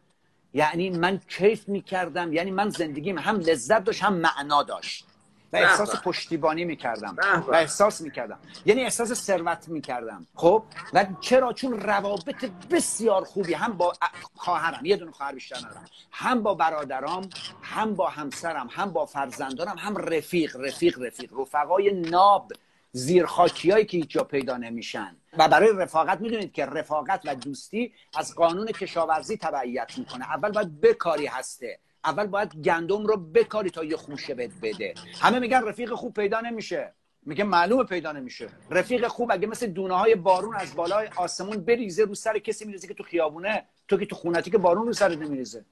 [0.54, 5.06] یعنی من کیف می کردم یعنی من زندگیم هم لذت داشت هم معنا داشت.
[5.52, 7.16] و احساس پشتیبانی می‌کردم.
[7.48, 8.38] و احساس می‌کردم.
[8.64, 10.26] یعنی احساس ثروت می‌کردم.
[10.34, 10.62] خب؟
[10.94, 13.92] و چرا؟ چون روابط بسیار خوبی هم با
[14.34, 15.84] خواهرم یه دونه خواهر بیشتر ندارم.
[16.10, 17.28] هم با برادرام
[17.62, 21.40] هم با همسرم هم با فرزندانم هم رفیق رفیق رفیق.
[21.40, 22.52] رفقای ناب
[22.92, 25.16] زیرخاکیایی که هیچ جا پیدا نمیشن.
[25.38, 30.24] و برای رفاقت می‌دونید که رفاقت و دوستی از قانون کشاورزی تبعیت می‌کنه.
[30.24, 31.78] اول باید بکاری هسته.
[32.04, 34.94] اول باید گندم رو بکاری تا یه خوشه بد بده.
[35.20, 36.94] همه میگن رفیق خوب پیدا نمیشه.
[37.26, 38.48] میگه معلومه پیدا نمیشه.
[38.70, 42.88] رفیق خوب اگه مثل دونه های بارون از بالای آسمون بریزه رو سر کسی میریزه
[42.88, 45.64] که تو خیابونه تو که تو خونتی که بارون رو سرت نمیریزه.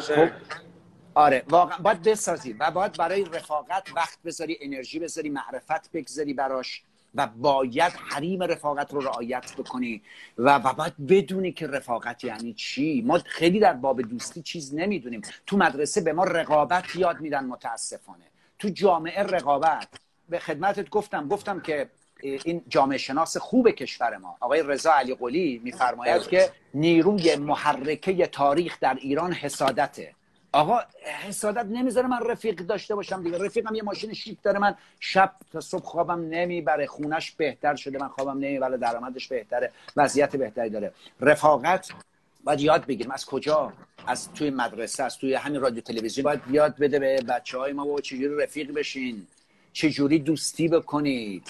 [0.00, 0.28] خب؟
[1.14, 6.82] آره واقعا باید بسازی و باید برای رفاقت وقت بذاری انرژی بذاری معرفت بگذاری براش.
[7.14, 10.02] و باید حریم رفاقت رو رعایت بکنی.
[10.38, 13.02] و, و باید بدونی که رفاقت یعنی چی.
[13.06, 15.22] ما خیلی در باب دوستی چیز نمی‌دونیم.
[15.46, 18.24] تو مدرسه به ما رقابت یاد میدن متاسفانه.
[18.58, 19.88] تو جامعه رقابت.
[20.28, 21.90] به خدمتت گفتم گفتم که
[22.22, 24.36] این جامعه شناس خوب کشور ما.
[24.40, 30.14] آقای رضا علی قلی میفرماید که نیروی محرکه تاریخ در ایران حسادته.
[30.52, 30.80] آقا
[31.28, 33.38] حسادت نمی‌ذاره من رفیق داشته باشم دیگه.
[33.38, 36.86] رفیقم یه ماشین شیک داره من شب تا صبح خوابم نمی‌بره.
[36.86, 40.92] خونش بهتر شده من خوابم نمی‌بره درآمدش بهتره وضعیت بهتری داره.
[41.20, 41.90] رفاقت
[42.44, 43.10] باید یاد بگیریم.
[43.10, 43.72] از کجا؟
[44.06, 47.84] از توی مدرسه از توی همین رادیو تلویزیون باید یاد بده به بچه های ما
[47.84, 49.26] با چجوری رفیق بشین؟
[49.72, 51.42] چجوری دوستی بکنید؟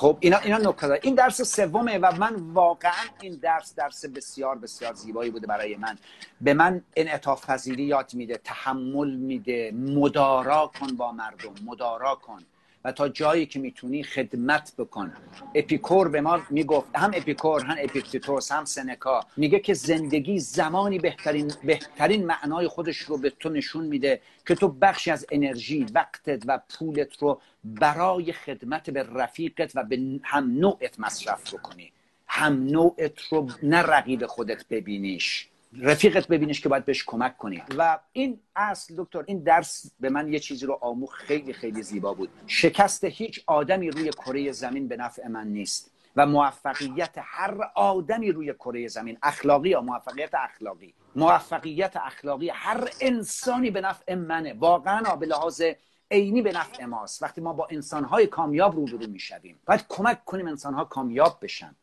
[0.00, 4.94] خب اینا اینا نکته این درس سومه و من واقعا این درس درس بسیار بسیار
[4.94, 5.98] زیبایی بوده برای من.
[6.40, 9.72] به من انعطاف پذیری یاد میده تحمل میده.
[9.72, 12.42] مدارا کن با مردم مدارا کن.
[12.84, 15.12] و تا جایی که می‌تونی خدمت بکن
[15.54, 19.20] اپیکور به ما می‌گفت هم اپیکور هم اپیکتیتوس هم سنکا.
[19.36, 24.68] میگه که زندگی زمانی بهترین بهترین معنای خودش رو به تو نشون میده که تو
[24.68, 31.00] بخشی از انرژی وقتت و پولت رو برای خدمت به رفیقت و به هم نوعت
[31.00, 31.92] مصرف بکنی.
[32.26, 35.48] هم نوعت رو نه رقیب خودت ببینیش.
[35.78, 37.62] رفیقت ببینیش که باید بهش کمک کنی.
[37.78, 42.14] و این اصل دکتر این درس به من یه چیزی رو آموخ خیلی خیلی زیبا
[42.14, 42.28] بود.
[42.46, 45.90] شکست هیچ آدمی روی کره زمین به نفع من نیست.
[46.16, 50.94] و موفقیت هر آدمی روی کره زمین اخلاقی یا موفقیت اخلاقی.
[51.16, 54.52] موفقیت اخلاقی هر انسانی به نفع منه.
[54.52, 55.62] واقعا به لحاظ
[56.10, 57.22] عینی به نفع ماست.
[57.22, 61.74] وقتی ما با انسانهای کامیاب روبرو می‌شویم باید کمک کنیم انسانها کامیاب بشن.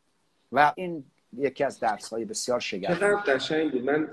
[0.52, 1.04] و این
[1.36, 4.08] یکی از درس های بسیار شگفت چقدر قشنگ بود من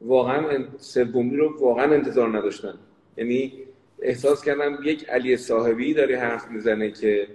[0.00, 2.78] واقعا سومی رو واقعا انتظار نداشتم.
[3.16, 3.52] یعنی
[4.02, 7.28] احساس کردم یک علی صاحبی داره حرف می‌زنه که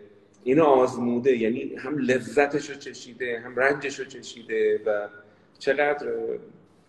[0.44, 1.38] اینو آزموده.
[1.38, 5.08] یعنی هم لذتش رو چشیده هم رنجش رو چشیده و
[5.60, 6.08] چقدر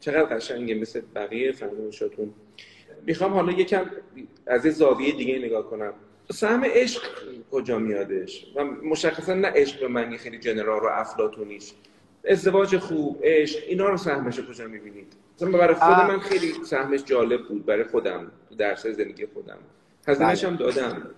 [0.01, 2.35] چقدر قشنگه مثل بقیه فرمایشاتون.
[3.07, 3.91] می‌خوام حالا یکم
[4.47, 5.93] از یه زاویه دیگه نگاه کنم.
[6.33, 7.03] سهم عشق
[7.51, 11.73] کجا میادش؟ و مشخصا نه عشق به معنی خیلی جنرال و افلاتونیش
[12.29, 17.49] ازدواج خوب عشق اینا رو سهمش کجا می‌بینید مثلا برای خود من خیلی سهمش جالب
[17.49, 19.59] بود برای خودم درس زندگی خودم
[20.09, 20.73] هزینهش هم بله.
[20.73, 21.11] دادم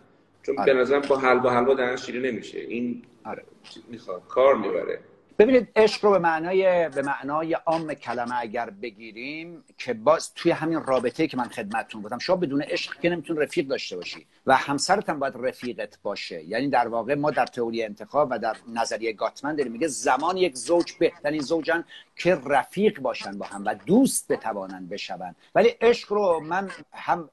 [0.43, 0.73] چون به آره.
[0.73, 3.43] نظرم با حلوا حلوا درن شیره نمیشه این آره.
[3.89, 5.01] می‌خواد کار می‌بره
[5.41, 10.83] ببینید عشق رو به معنای به معنای عام کلمه اگر بگیریم که باز توی همین
[10.83, 15.11] رابطه که من خدمتتون بودم شما بدون عشق که نمیتون رفیق داشته باشی و همسرت
[15.11, 16.45] هم باید رفیقت باشه.
[16.45, 20.57] یعنی در واقع ما در تئوری انتخاب و در نظریه گاتمن داریم میگه زمان یک
[20.57, 21.85] زوج بهترین زوجن
[22.17, 27.31] که رفیق باشن با هم و دوست بتوانن بشون ولی عشق رو من هم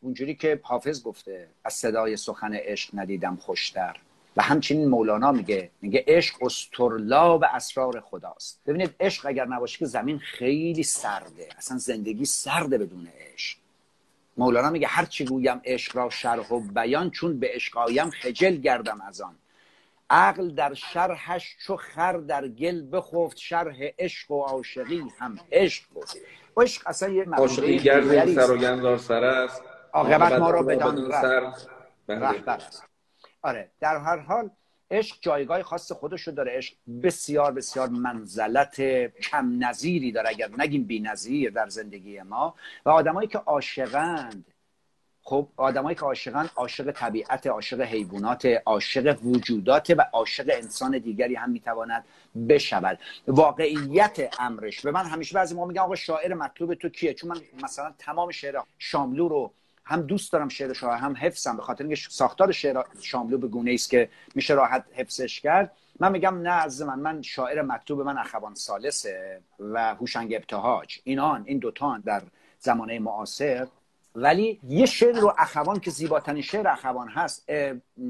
[0.00, 3.96] اونجوری که حافظ گفته از صدای سخن عشق ندیدم خوشتر.
[4.36, 8.60] و همچنین مولانا میگه میگه عشق استرلا و اسرار خداست.
[8.66, 13.58] ببینید عشق اگر نباشه که زمین خیلی سرده اصلا زندگی سرده بدون عشق.
[14.36, 18.56] مولانا میگه هر چی گویم عشق را شرح و بیان چون به عشق آیم خجل
[18.56, 19.34] گردم از آن.
[20.10, 26.16] عقل در شرحش چو خر در گل بخفت شرح عشق و عاشقی هم عشق گفت
[26.56, 29.62] عشق اصلا یه عاشقی گرد سر و گندار سر است.
[29.92, 31.10] عاقبت ما را بدان
[32.08, 32.82] رهبر است.
[33.46, 34.50] آره در هر حال
[34.90, 36.52] عشق جایگاه خاص خودش رو داره.
[36.52, 38.80] عشق بسیار بسیار منزلت
[39.22, 40.28] کم نظیری داره.
[40.28, 42.54] اگر نگیم بی نظیر در زندگی ما.
[42.84, 44.44] و آدمایی که عاشقند
[45.22, 51.50] خب آدمایی که عاشقن عاشق طبیعت عاشق حیوانات عاشق وجودات و عاشق انسان دیگری هم
[51.50, 52.04] می‌تواند
[52.48, 52.98] بشود.
[53.28, 54.80] واقعیت امرش.
[54.80, 58.30] به من همیشه بعضی ما میگن آقا شاعر مطلوب تو کیه؟ چون من مثلا تمام
[58.30, 59.52] شعر شاملو رو
[59.86, 63.72] هم دوست دارم شعر شاه هم حفظم به خاطر اینکه ساختار شعر شاملو به گونه
[63.72, 65.72] است که میشه راحت حفظش کرد.
[66.00, 71.00] من میگم نه از من من شاعر مکتوب من اخوان سالسه و هوشنگ ابتهاج.
[71.04, 72.22] اینان این دوتان در
[72.58, 73.66] زمانه معاصر.
[74.14, 77.50] ولی یه شعر رو اخوان که زیباترین شعر اخوان هست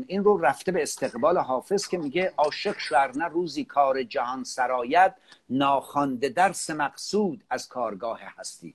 [0.06, 2.76] این رو رفته به استقبال حافظ که میگه عاشق
[3.16, 5.14] نه روزی کار جهان سرایت
[5.50, 8.74] ناخوانده درس مقصود از کارگاه هستی.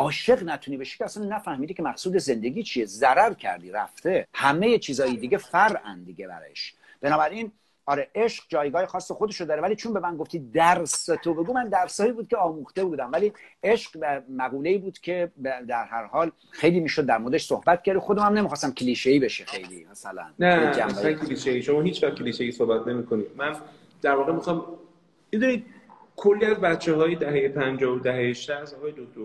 [0.00, 2.86] عاشق نتونی بشی که اصلا نفهمیدی که مقصود زندگی چیه.
[2.86, 4.26] ضرر کردی رفته.
[4.34, 6.74] همه چیزایی دیگه فرعن دیگه برش.
[7.00, 7.52] بنابراین
[7.86, 11.68] آره عشق جایگاه خاص خودشو داره ولی چون به من گفتی درس تو بگو من
[11.68, 13.10] درسایی بود که آموخته بودم.
[13.12, 13.32] ولی
[13.64, 15.30] عشق مقوله بود که
[15.68, 17.98] در هر حال خیلی می‌شد در موردش صحبت کرد.
[17.98, 20.26] خودم هم نمی‌خواستم کلیشه ای بشه خیلی مثلا.
[20.38, 23.56] نه اصلا کلیشه ای شما هیچ وقت کلیشه ای صحبت نمی‌کنید من
[24.02, 24.64] در واقع می‌خوام
[25.32, 25.64] می‌دونید
[26.16, 29.20] کلی از بچه های دهه 50 و دهه 60 از آقای دکتر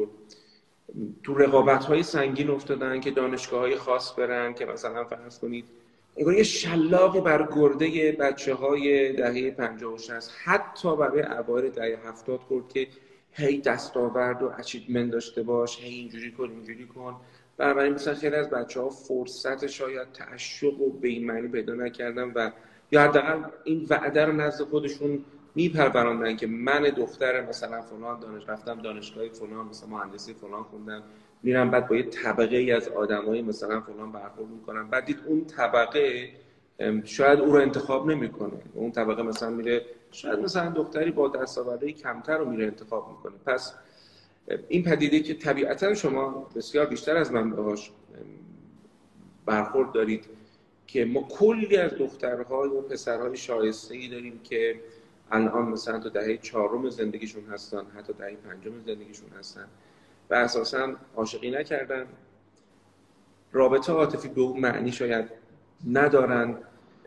[1.24, 5.66] تو رقابت های سنگین افتادن که دانشگاه های خاص برن که مثلا فرض کنید
[6.18, 12.40] یه شلاقی بر گرده بچه های دهه 50 و 60 حتی برای اوایل دهه 70
[12.40, 12.88] خورد که
[13.32, 17.16] هی دستاورد و اچیومنت داشته باش هی اینجوری کن اینجوری کن.
[17.58, 22.32] بنابراین مثلا خیلی از بچه ها فرصت شاید تعشق و به این معنی پیدا نکردن
[22.36, 22.52] و
[22.92, 28.82] یا حداقل این وعده رو نزد خودشون میپروراندن که من دختر مثلا فلان دانش رفتم
[28.82, 31.04] دانشگاه فلان مثلا مهندسی فلان خوندم
[31.44, 34.90] میرم بعد با یه طبقه ای از آدمایی مثلا فلان برخورد می‌کنم.
[34.90, 36.30] بعد دید اون طبقه
[37.04, 38.62] شاید او رو انتخاب نمی‌کنه.
[38.74, 43.34] اون طبقه مثلا میره شاید مثلا دختری با دستاوردهای کمتر رو میره انتخاب می‌کنه.
[43.46, 43.74] پس
[44.68, 47.92] این پدیده که طبیعتا شما بسیار بیشتر از من باهاش
[49.46, 50.26] برخورد دارید
[50.88, 54.76] که ما کلی از دخترهای و پسرهای شایسته ای داریم که
[55.32, 59.68] الان مثلا تو دهه چهارم زندگیشون هستن حتی دهه پنجم زندگیشون هستن
[60.30, 62.06] و اساسا عاشقی نکردن.
[63.52, 65.26] رابطه عاطفی به اون معنی شاید
[65.92, 66.58] ندارن.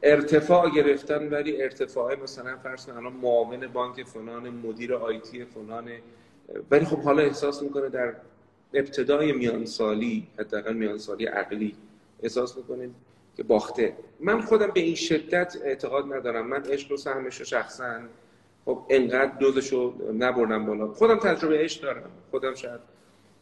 [0.03, 5.91] ارتفاع گرفتن ولی ارتفاع مثلا فرض الان معاون بانک فلان مدیر آیتی فلان.
[6.71, 8.15] ولی خب حالا احساس می‌کنه در
[8.75, 11.77] ابتدای میانسالی حداقل میانسالی عقلی
[12.23, 12.91] احساس می‌کنه
[13.39, 13.97] که باخته.
[14.21, 16.47] من خودم به این شدت اعتقاد ندارم.
[16.47, 18.01] من عشق و سهمش رو شخصا
[18.65, 20.89] خب انقدر دوزش رو نبردم بالا.
[20.89, 22.11] خودم تجربه عشق دارم.
[22.31, 22.81] خودم شاید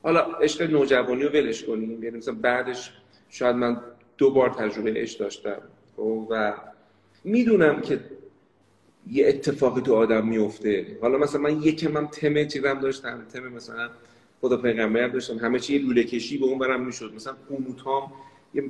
[0.02, 2.04] حالا عشق نوجوانی رو ولش کنیم.
[2.04, 2.92] یعنی مثلا بعدش
[3.30, 3.80] شاید من
[4.18, 5.62] دو بار تجربه عشق داشتم.
[5.96, 6.54] خب، و
[7.24, 8.00] می‌دونم که
[9.10, 13.26] یه اتفاقی تو آدم میفته حالا مثلا من یکم هم تم چیزم داشتم.
[13.32, 13.88] تم مثلا
[14.40, 15.38] خدا پیغمبرم داشتم.
[15.38, 17.12] همه چی لوله کشی به اون برم می‌شد.
[17.14, 18.12] مثلا قنوتام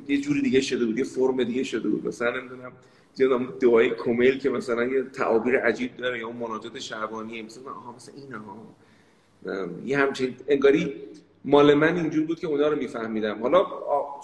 [0.08, 2.06] یه جوری دیگه شده بود یه فرم دیگه شده بود.
[2.06, 2.72] مثلا نمی‌دونم
[3.18, 7.92] یادم دعای کمیل که مثلا یه تعابیر عجیب داره یا اون مناجات شعبانیه مثلا آها
[7.92, 8.66] مثلا این ها
[9.84, 10.94] یه همچین انگاری
[11.44, 13.42] مال من اینجور بود که اونا رو میفهمیدم.
[13.42, 13.66] حالا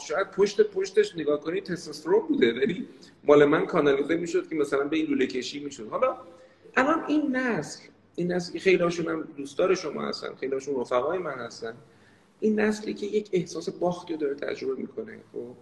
[0.08, 2.88] شاید پشت پشتش نگاه کنی تستوسترون بوده ولی
[3.24, 5.88] مال من کانالیزه می‌شد که مثلا به این لوله کشی می‌شد.
[5.88, 6.16] حالا
[6.76, 7.80] الان این نسل
[8.14, 11.74] این نسل خیلی هاشون هم دوستدار شما هستن خیلی هاشون رفقای من هستن.
[12.42, 15.56] این نسلی که یک احساس باختی داره تجربه می‌کنه خب.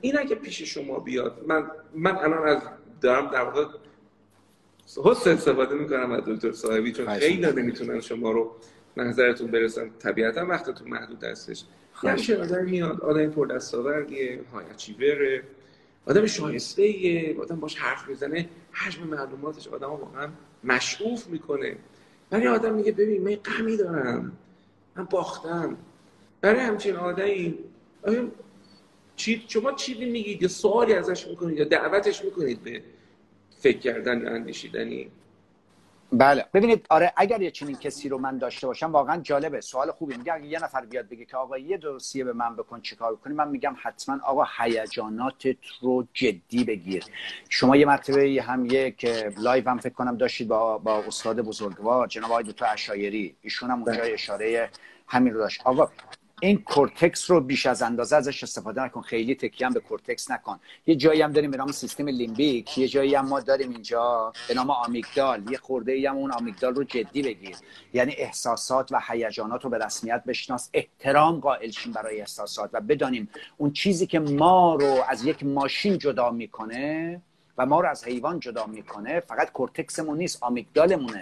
[0.00, 2.62] این اگه پیش شما بیاد من من الان از
[3.00, 3.64] دارم در واقع
[5.04, 8.56] حس استفاده می‌کنم از دکتر صاحبی چون خیلی نمی‌تونن شما رو
[8.96, 9.90] نظرتون برسن.
[9.98, 11.64] طبیعتا وقتتون محدود هستش.
[11.94, 15.42] همیشه آدم میاد آدم پر دستاوردیه های بره
[16.06, 20.28] آدم شایسته ایه آدم باش حرف می‌زنه حجم معلوماتش آدم واقعا
[20.64, 21.76] مشعوف می‌کنه.
[22.32, 24.32] ولی آدم میگه ببین من غمی دارم.
[24.96, 25.76] من باختم.
[26.40, 27.58] برای همچین آدمی
[29.16, 32.82] چی شما چیزی میگید یا سوالی ازش می‌کنید یا دعوتش می‌کنید به
[33.58, 35.10] فکر کردن اندیشیدنی؟
[36.12, 36.44] بله.
[36.54, 39.60] ببینید آره اگر یه چنین کسی رو من داشته باشم واقعا جالبه.
[39.60, 40.16] سوال خوبی.
[40.16, 43.34] میگه اگه یه نفر بیاد بگه که آقا یه درسیه به من بکن چیکار کنی
[43.34, 47.04] من میگم حتما آقا هیجاناتت رو جدی بگیر.
[47.48, 49.04] شما یه مرتبه هم یک
[49.38, 53.82] live هم فکر کنم داشتید با با استاد بزرگوار جناب آقای دکتر اشایری ایشون هم
[53.82, 54.12] اونجا بله.
[54.12, 54.70] اشاره
[55.08, 55.60] همین رو داشت.
[55.64, 55.88] آقا
[56.42, 59.00] این کورتکس رو بیش از اندازه ازش استفاده نکن.
[59.00, 60.60] خیلی تکیه به کورتکس نکن.
[60.86, 62.78] یه جایی هم داریم به نام سیستم لیمبیک.
[62.78, 65.50] یه جایی هم ما داریم اینجا به نام آمیگدال.
[65.50, 67.56] یه خورده ای هم اون آمیگدال رو جدی بگیر.
[67.94, 70.70] یعنی احساسات و هیجانات رو به رسمیت بشناس.
[70.72, 75.98] احترام قائل شیم برای احساسات و بدانیم اون چیزی که ما رو از یک ماشین
[75.98, 77.22] جدا می‌کنه
[77.58, 81.20] و ما رو از حیوان جدا می‌کنه فقط کورتکسمون نیست آمیگدالمونه.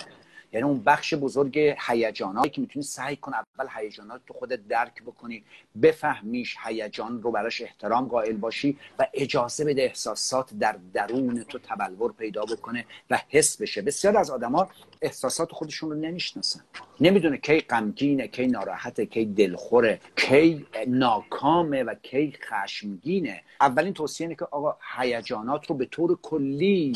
[0.55, 5.45] یعنی اون بخش بزرگ هیجانات که می‌تونی سعی کن اول هیجانات تو خودت درک بکنی
[5.83, 12.13] بفهمیش هیجان رو براش احترام قائل باشی و اجازه بده احساسات در درون تو تبلور
[12.13, 13.83] پیدا بکنه و حس بشه.
[13.83, 14.69] بسیار از آدما
[15.03, 16.61] احساسات خودشون رو نمی‌شناسن.
[17.01, 23.43] نمی‌دونه کی غمگینه کی ناراحته کی دلخوره کی ناکامه و کی خشمگینه.
[23.61, 26.93] اولین توصیه اینه که آقا هیجانات رو به طور کلی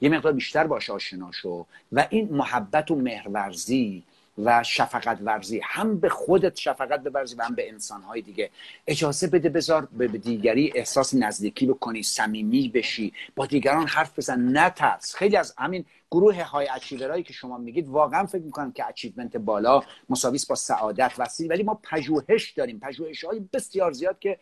[0.00, 4.04] یه مقدار بیشتر باش آشنا شو و این محبت و مهرورزی
[4.38, 8.50] و شفقت ورزی هم به خودت شفقت بورزی و هم به انسانهای دیگه.
[8.86, 13.12] اجازه بده بذار به دیگری احساس نزدیکی بکنی صمیمی بشی.
[13.36, 17.88] با دیگران حرف بزن نترس خیلی از همین گروه های achiever ایی که شما میگید
[17.88, 22.78] واقعا فکر می‌کنم که achievement بالا مساویس با سعادت وسیع ولی ما پژوهش داریم.
[22.78, 24.38] پژوهش های بسیار زیاد که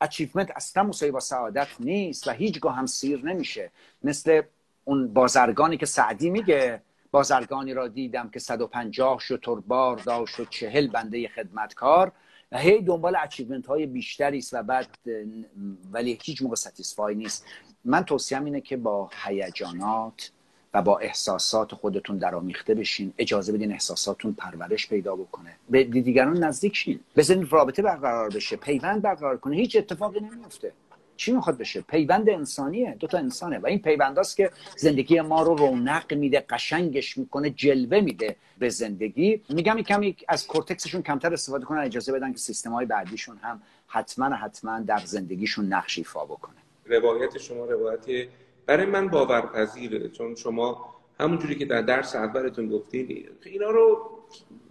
[0.00, 3.70] achievement اصلا مساوی با سعادت نیست و هیچگاه هم سیر نمیشه.
[4.02, 4.42] مثل
[4.88, 9.18] اون بازرگانی که سعدی میگه بازرگانی را دیدم که 150
[9.66, 12.12] بار داشت و چهل بنده خدمتکار.
[12.52, 14.86] و هی دنبال achievement های بیشتری است و بعد
[15.92, 17.44] ولی هیچ موقع satisfy نیست.
[17.84, 20.30] من توصیم اینه که با هیجانات
[20.74, 23.12] و با احساسات خودتون درآمیخته بشین.
[23.18, 25.56] اجازه بدین احساساتتون پرورش پیدا بکنه.
[25.70, 27.00] به دیگران نزدیک شین.
[27.16, 29.56] بزنین رابطه برقرار بشه پیوند برقرار کنه.
[29.56, 30.72] هیچ اتفاقی نمیفته
[31.18, 35.54] چی می‌خواد بشه؟ پیوند انسانیه دو تا انسانه و این پیونداست که زندگی ما رو
[35.54, 39.42] رونق میده قشنگش می‌کنه جلوه میده به زندگی.
[39.48, 44.36] میگم کمی از کورتکسشون کمتر استفاده کنن اجازه بدن که سیستم های بعدیشون هم حتما
[44.36, 46.56] حتما در زندگیشون نقش ایفا بکنه.
[46.86, 48.28] روایت شما روایت
[48.66, 54.10] برای من باورپذیره چون شما همونجوری که در درس اولتون گفتین اینا رو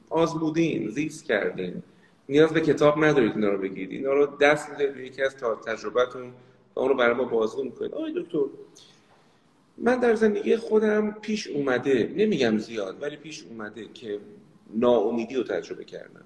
[0.09, 1.83] آزمودین زیست کردین.
[2.29, 3.91] نیاز به کتاب ندارید اینا رو بگیرید.
[3.91, 5.35] اینا رو دست می‌دید یکی از
[5.67, 6.33] تجربتون
[6.75, 7.93] و اون رو برای ما بازگو می‌کنید.
[7.93, 8.39] آقای دکتر
[9.77, 14.19] من در زندگی خودم پیش اومده نمیگم زیاد ولی پیش اومده که
[14.73, 16.25] ناامیدی رو تجربه کردم.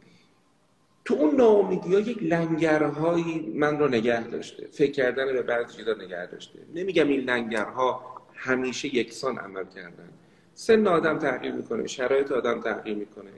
[1.06, 4.68] تو اون ناامیدی ها یک لنگرهایی من رو نگه داشته.
[4.72, 6.60] فکر کردن به بعضی چیزا نگه داشته.
[6.76, 10.10] نمیگم این لنگرها همیشه یکسان عمل کردن.
[10.54, 13.32] سن آدم تغییر می‌کنه شرایط آدم تغییر می‌کنه.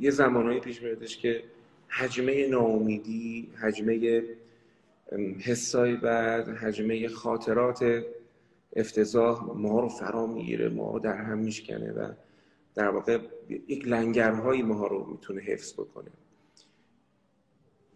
[0.00, 1.42] یه زمانهایی پیش میادش که
[1.92, 4.22] حجمه ناامیدی حجمه
[5.38, 8.02] حسای بعد حجمه خاطرات
[8.76, 12.08] افتضاح ما رو فرا می‌گیره ما رو در هم میشکنه و
[12.74, 13.18] در واقع
[13.68, 16.10] یک لنگرهایی ما رو می‌تونه حفظ بکنه.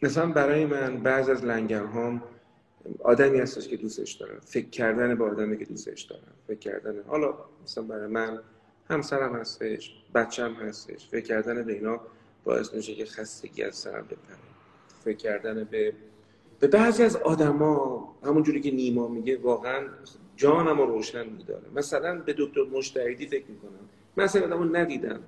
[0.03, 2.23] مثلا برای من بعض از لنگرهام
[2.99, 7.35] آدمی هستش که دوستش دارم فکر کردن به آدمی که دوستش دارم فکر کردن حالا
[7.65, 8.39] مثلا برای من
[8.91, 12.01] همسرم هستش بچم هستش فکر کردن به اینا
[12.47, 14.37] باعث میشه که خستگی از سرم بپره.
[15.05, 15.93] فکر کردن به
[16.61, 19.89] به بعضی از آدما همونجوری که نیما میگه واقعا
[20.37, 21.65] جانم رو روشن میداره.
[21.75, 23.89] مثلا به دکتر مشتهدی فکر می‌کنم.
[24.17, 25.21] من اصلا آدمو ندیدم.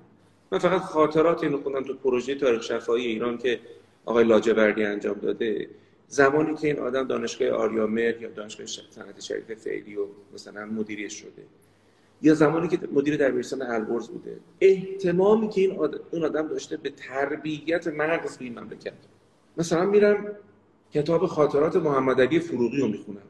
[0.51, 3.59] من فقط خاطرات اینو خوندم تو پروژه تاریخ شفاهی ایران که
[4.05, 5.69] آقای لاجوردی انجام داده.
[6.07, 11.43] زمانی که این آدم دانشگاه آریامر یا دانشگاه صنعت شریف فعلی و مثلا مدیریش شده.
[12.21, 14.37] یا زمانی که مدیر دبیرستان البرز بوده.
[14.61, 18.93] احتمامی که این آدم, اون آدم داشته به تربیت مغز این مملکت.
[19.57, 20.35] مثلا میرم
[20.93, 23.21] کتاب خاطرات محمد علی فروغی رو می‌خونم.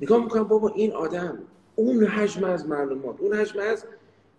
[0.00, 1.38] نگاه می‌کنم بابا این آدم
[1.76, 3.84] اون حجم از معلومات اون حجم از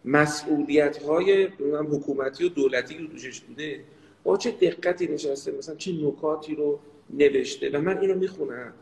[0.05, 1.43] مسئولیت های
[1.91, 3.79] حکومتی و دولتی رو دوشش بوده.
[4.23, 6.79] با چه دقتی نشسته مثلا چه نکاتی رو
[7.09, 7.69] نوشته.
[7.69, 8.73] و من اینو می‌خونم.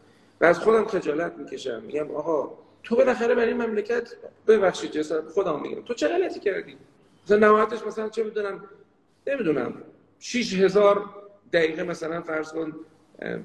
[0.41, 1.83] و از خودم خجالت می‌کشم.
[1.87, 2.51] میگم آقا
[2.83, 4.13] تو بالاخره برای این مملکت
[4.47, 5.81] ببخشید جسد خودم میگم.
[5.81, 6.77] تو چه غلطی کردی؟
[7.25, 8.63] مثلا نهایتش مثلا چه می‌دونم
[9.27, 9.73] نمی‌دونم.
[10.19, 11.05] 6000
[11.53, 12.75] دقیقه مثلا فرض کن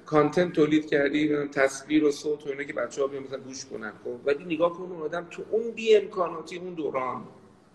[0.06, 3.92] کانتنت تولید کردی تصویر و صوت و اینا که بچه‌ها بیان مثلا گوش کنن.
[4.04, 7.24] خب ولی نگاه کن اون آدم تو اون بی امکاناتی اون دوران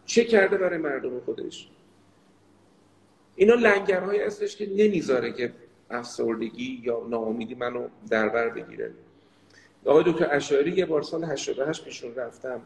[0.06, 1.70] چه کرده برای مردم خودش؟
[3.36, 5.54] اینا لنگرهایی هستش که نمی‌ذاره که
[5.90, 8.92] افسردگی یا ناامیدی منو در بر بگیره.
[9.86, 12.62] آقای دکتر اشاری یه بار سال 88 پیشون رفتم.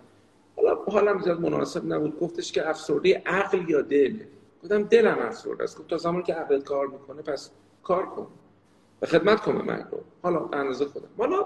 [0.56, 2.20] حالا حالم زیاد مناسب نبود.
[2.20, 4.18] گفتش که افسردگی عقل یا دل.
[4.64, 5.78] گفتم دلم افسرده است.
[5.78, 7.52] گفت تا زمانی که عقل کار می‌کنه پس
[7.84, 8.28] کار کن.
[9.02, 10.00] و خدمت کن به مردم.
[10.24, 11.08] حالا اندازه خودم.
[11.18, 11.46] حالا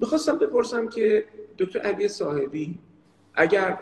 [0.00, 1.24] می‌خواستم بپرسم که
[1.58, 2.78] دکتر علی صاحبی
[3.34, 3.78] اگر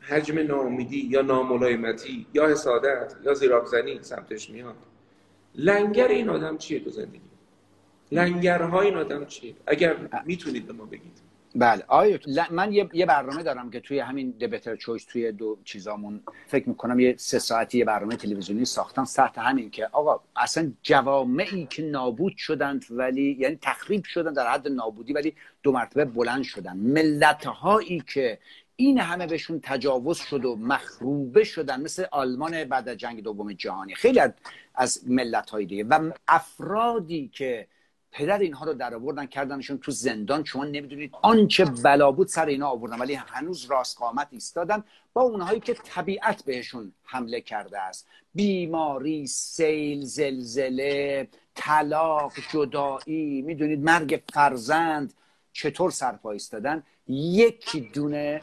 [0.00, 4.74] حجم ناامیدی یا ناملایمتی یا حسادت یا زیرابزنی سمتش میاد
[5.54, 7.20] لنگر این آدم چیه تو زندگی؟
[8.12, 11.30] لنگرهای این آدم چیه؟ اگر می‌تونید به ما بگید.
[11.54, 11.84] بله.
[11.88, 12.18] آیا
[12.50, 17.14] من یه برنامه دارم که توی همین دبتر چویس توی دو چیزامون فکر می‌کنم یه
[17.18, 19.04] سه ساعتی یه برنامه تلویزیونی ساختم.
[19.04, 24.68] سخت همین که آقا اصلا جوامعی که نابود شدند ولی یعنی تخریب شدن در حد
[24.68, 26.76] نابودی ولی دو مرتبه بلند شدن.
[26.76, 28.38] ملت هایی که
[28.76, 33.94] این همه بهشون تجاوز شد و مخروبه شدن مثل آلمان بعد از جنگ دوم جهانی.
[33.94, 34.20] خیلی
[34.74, 35.84] از ملت های دیگه.
[35.84, 37.66] و افرادی که
[38.12, 40.44] پدر اینها رو در آوردن کردنشون تو زندان.
[40.44, 45.60] شما نمی‌دونید آنچه بلا بود سر اینا آوردن ولی هنوز راست قامت ایستادن با اونهایی
[45.60, 48.06] که طبیعت بهشون حمله کرده است.
[48.34, 55.14] بیماری سیل زلزله طلاق جدایی می‌دونید مرگ فرزند
[55.52, 58.40] چطور سرپا ایستادن؟ یک دونه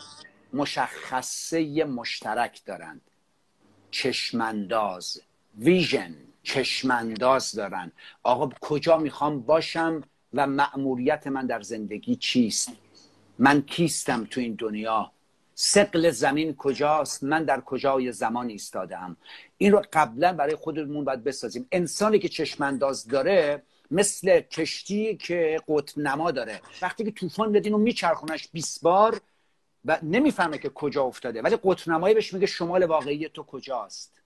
[0.53, 3.01] مشخصه مشترک دارند.
[3.91, 5.21] چشمانداز
[5.57, 6.15] ویژن.
[6.47, 7.91] چشمانداز دارن.
[8.23, 12.71] آقا کجا می‌خوام باشم و مأموریت من در زندگی چیست؟
[13.39, 15.11] من کیستم تو این دنیا؟
[15.55, 19.17] سقل زمین کجاست؟ من در کجای زمان ایستادم
[19.57, 21.67] این رو قبلا برای خودمون باید بسازیم.
[21.71, 26.61] انسانی که چشمانداز داره مثل کشتی که قطب نما داره.
[26.81, 29.21] وقتی که طوفان بدین و میچرخونش 20 بار
[29.85, 34.17] و نمی‌فهمه که کجا افتاده ولی قطب نمایی بهش میگه شمال واقعی تو کجاست.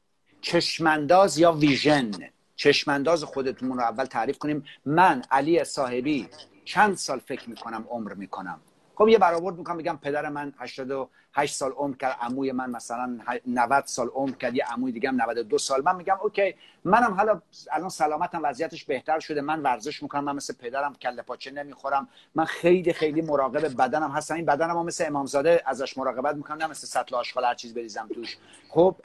[0.41, 2.11] چشمانداز یا ویژن؟
[2.55, 4.65] چشمانداز خودتون رو اول تعریف کنیم.
[4.85, 6.29] من علی صاحبی
[6.65, 8.59] چند سال فکر می‌کنم عمر می‌کنم.
[9.01, 13.83] خب یه برآورد می‌کنم بگم پدر من 88 سال عمر کرد عموی من مثلا 90
[13.85, 15.81] سال عمر کرد یه عموی دیگه هم 92 سال.
[15.85, 17.41] من میگم اوکی منم حالا
[17.71, 22.45] الان سلامتم وضعیتش بهتر شده من ورزش می‌کنم من مثل پدرم کله پاچه نمی‌خورم من
[22.45, 24.35] خیلی خیلی مراقب بدنم هستم.
[24.35, 28.09] این بدنم هم مثل امامزاده ازش مراقبت می‌کنم نه مثل سطل آشغال هر چیز بریزم
[28.13, 28.37] توش.
[28.69, 28.95] خب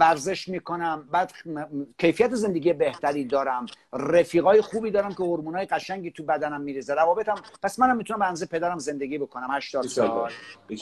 [0.00, 1.32] ورزش می‌کنم بعد
[1.98, 6.94] کیفیت زندگی بهتری دارم رفیقای خوبی دارم که هورمونای قشنگی تو بدنم میریزه.
[6.94, 9.43] روابطم پس منم می‌تونم به پدرم زندگی بکنم.
[9.50, 10.30] 80 سال.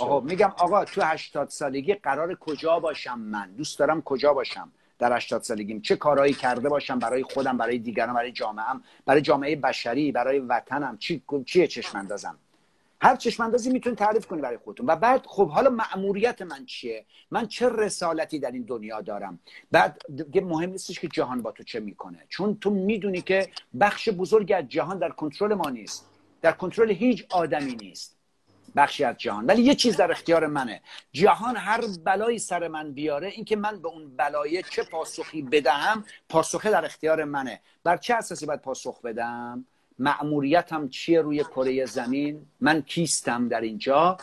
[0.01, 5.17] آقا میگم آقا تو 80 سالگی قرار کجا باشم من؟ دوست دارم کجا باشم در
[5.17, 10.13] 80 سالگیم؟ چه کارهایی کرده باشم برای خودم برای دیگران برای جامعهم برای جامعه بشری
[10.13, 12.39] برای وطنم؟ چی چیه چشم اندازم
[13.03, 14.87] هر چشم اندازی می‌تونید تعریف کنی برای خودتون.
[14.87, 19.39] و بعد خب حالا مأموریت من چیه؟ من چه رسالتی در این دنیا دارم؟
[19.73, 22.19] بعد دیگه مهم نیستش که جهان با تو چه می‌کنه.
[22.29, 23.49] چون تو می‌دونی که
[23.81, 26.09] بخش بزرگی از جهان در کنترل ما نیست.
[26.43, 28.12] در کنترل هیچ آدمی نیست.
[28.77, 29.47] بخشی از جهان.
[29.47, 30.81] ولی یه چیز در اختیار منه.
[31.13, 36.71] جهان هر بلایی سر من بیاره اینکه من به اون بلایه چه پاسخی بدهم پاسخه
[36.71, 37.61] در اختیار منه.
[37.85, 39.65] بر چه اساسی باید پاسخ بدم؟
[39.99, 44.17] مأموریتم چیه روی کره زمین؟ من کیستم در اینجا؟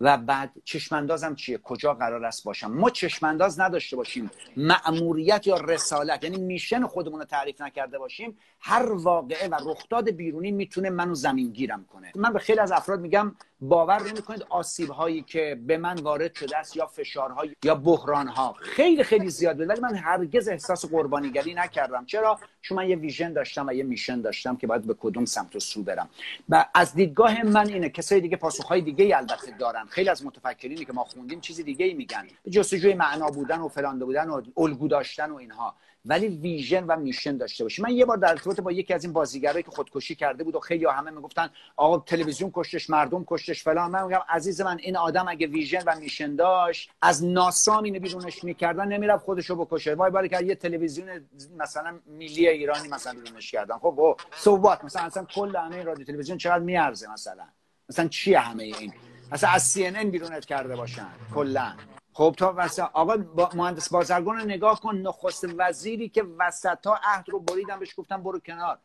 [0.00, 4.30] و بعد چشماندازم چیه؟ کجا قرار است باشم؟ ما چشمانداز نداشته باشیم.
[4.56, 8.38] مأموریت یا رسالت یعنی میشن خودمون رو تعریف نکرده باشیم.
[8.60, 12.12] هر واقعه و رخداد بیرونی می‌تونه منو زمین گیرم کنه.
[12.14, 16.58] من به خیلی از افراد میگم باور نمی‌کنید آسیب هایی که به من وارد شده
[16.58, 19.68] است یا فشارهای یا بحران ها خیلی خیلی زیاد بود.
[19.68, 22.06] ولی من هرگز احساس قربانیگری نکردم.
[22.06, 25.56] چرا؟ چون من یه ویژن داشتم و یه میشن داشتم که باید به کدوم سمت
[25.56, 26.08] و سو برم.
[26.48, 29.84] و از دیدگاه من اینه کسای دیگه پاسخهای دیگه البته دارن.
[29.84, 32.26] خیلی از متفکرینی که ما خوندیم چیزی دیگه ای میگن.
[32.50, 35.74] جستجوی معنا بودن و فلان بودن و الگو داشتن و اینها.
[36.06, 37.82] ولی ویژن و میشن داشته باشی.
[37.82, 40.60] من یه بار در ارتباط با یکی از این بازیگرایی که خودکشی کرده بود و
[40.60, 43.90] خیلی همه می‌گفتن آقا تلویزیون کشتش مردم کشتش فلان.
[43.90, 48.44] من میگم عزیز من این آدم اگه ویژن و میشن داشت از ناسام اینو بیرونش
[48.44, 49.94] می‌کردن نمی‌رفت خودشو بکشه.
[49.94, 53.78] وای باری که یه تلویزیون مثلا ملی ایرانی مثلا بیرونش کردن.
[53.78, 57.44] خب سوات مثلا اصلا کل همه رادیو تلویزیون چقدر میارزه مثلا؟
[57.88, 58.92] مثلا چیه همه این؟
[59.32, 61.72] مثلا از ان بیرونت کرده باشن کلا.
[62.16, 67.00] خب تا مثلا آقا با مهندس بازرگان رو نگاه کن نخست وزیری که وسط ها
[67.04, 68.78] عهد رو بریدن بهش گفتن برو کنار.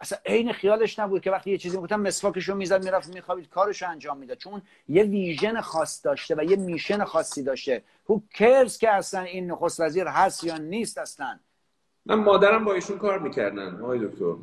[0.00, 3.82] اصلا عین خیالش نبود که وقتی یه چیزی گفتم مسواکش رو می‌زد می‌رفت میخوابید کارش
[3.82, 4.36] رو انجام می‌داد.
[4.36, 7.82] چون یه ویژن خاص داشته و یه میشن خاصی داشته.
[8.08, 11.38] هو کرز که اصلا این نخست وزیر هست یا نیست اصلا؟
[12.06, 14.34] من مادرم با ایشون کار می‌کردن آقای دکتر.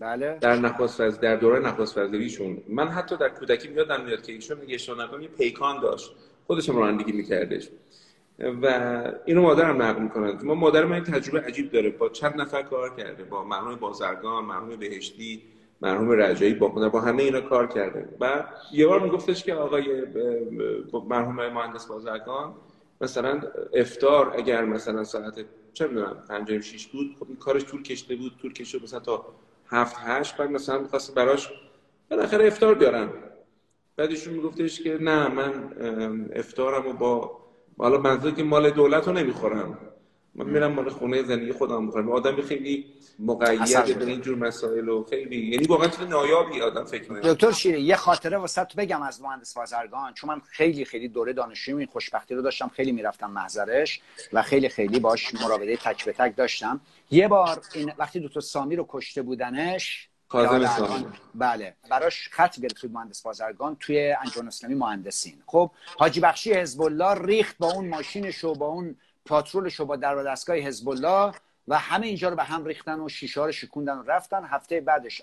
[0.00, 0.38] بله.
[0.40, 1.18] در نخست وز...
[1.18, 2.62] در دوره نخست وزیریشون.
[2.68, 4.90] من حتی در کودکی میادم میاد که ایشون میگه
[5.22, 6.14] یه پیکان داشت.
[6.50, 7.68] خودشم رانندگی میکردش.
[8.62, 8.66] و
[9.24, 11.90] اینو مادرم نقل می‌کنه ما مادر من تجربه عجیب داره.
[11.90, 13.24] با چند نفر کار کرده.
[13.24, 15.42] با مرحوم بازرگان مرحوم بهشتی
[15.80, 18.08] مرحوم رجایی با با همه اینا کار کرده.
[18.20, 20.02] و یه بار میگفتش که آقای
[21.08, 22.54] مرحوم مهندس بازرگان
[23.00, 23.40] مثلا
[23.74, 28.32] افتار اگر مثلا ساعت چه می‌دونم 5 6 بود خب این کارش طول کشته بود.
[28.42, 29.24] طول کشته مثلا تا
[29.66, 31.48] 7 8 بعد مثلا می‌خواست براش
[32.10, 33.08] بالاخره افتار بیارن.
[34.00, 37.40] بعدشون میگفتش که نه من افتارم و با
[37.78, 39.78] حالا منظور که مال دولت رو نمی‌خورم.
[40.34, 42.12] من میرم مال خونه زندگی خودم می‌خورم.
[42.12, 42.86] آدم خیلی
[43.18, 47.34] مقید به اینجور مسائل و خیلی یعنی واقعا چیز نایابی آدم فکر می‌کنه.
[47.34, 50.14] دکتر شیره یه خاطره واسه تو بگم از مهندس بازرگان.
[50.14, 54.00] چون من خیلی خیلی دوره دانشجویی این خوشبختی رو داشتم خیلی می‌رفتم محضرش
[54.32, 56.80] و خیلی خیلی باش مراوده تک به تک داشتم.
[57.10, 60.09] یه بار این وقتی دکتر سامی رو کشته بودنش
[61.34, 61.76] بله.
[61.90, 65.42] براش خط گرفت مهندس بازرگان توی انجمن اسلامی مهندسین.
[65.46, 69.96] خب حاجی بخشی حزب الله ریخت با اون ماشینش و با اون پاترولش و با
[69.96, 71.32] در دستگاه حزب الله.
[71.70, 74.44] و همه اینجا رو به هم ریختن و شیشه رو شکوندن و رفتن.
[74.44, 75.22] هفته بعدش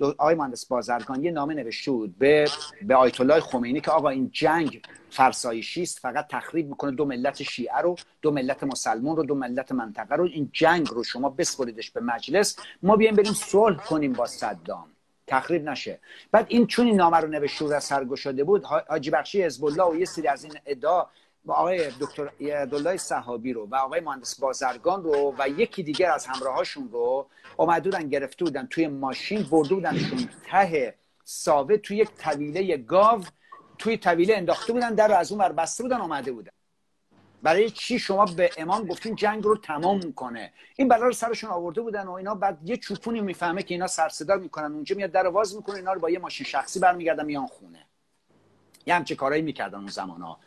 [0.00, 2.48] آقای مهندس بازرگان یه نامه نوشته بود به
[2.82, 7.42] به آیت الله خمینی که آقا این جنگ فرسایشی است فقط تخریب می‌کنه دو ملت
[7.42, 10.24] شیعه رو دو ملت مسلمان رو دو ملت منطقه رو.
[10.24, 12.56] این جنگ رو شما بسپریدش به مجلس.
[12.82, 14.86] ما بیایم بریم صلح کنیم با صدام.
[15.26, 16.00] تخریب نشه.
[16.30, 19.96] بعد این چون این نامه رو نوشته و سرگشاده بود حاجی بخشی حزب الله و
[19.96, 21.06] یه سری از این ادعا
[21.44, 26.26] با آقای دکتر عبدالله صحابی رو و آقای مهندس بازرگان رو و یکی دیگر از
[26.26, 27.26] همراهاشون رو
[27.56, 33.24] اومده بودن گرفته بودن توی ماشین برده بودنشون ته ساوه توی یک طویله گاو
[33.78, 36.50] توی طویله انداخته بودن در رو از اون ور بسته بودن اومده بودن.
[37.42, 41.80] برای چی شما به امام گفتین جنگ رو تمام کنه؟ این بلا رو سرشون آورده
[41.80, 44.72] بودن و اینا بعد یه چوپونی می‌فهمه که اینا سر صدا می‌کنن.
[44.72, 47.86] اونجا میاد در واز می‌کنه اینا رو با یه ماشین شخصی برمیگردن میان خونه.
[48.86, 50.38] یه همچه کارایی می‌کردن اون زمان ها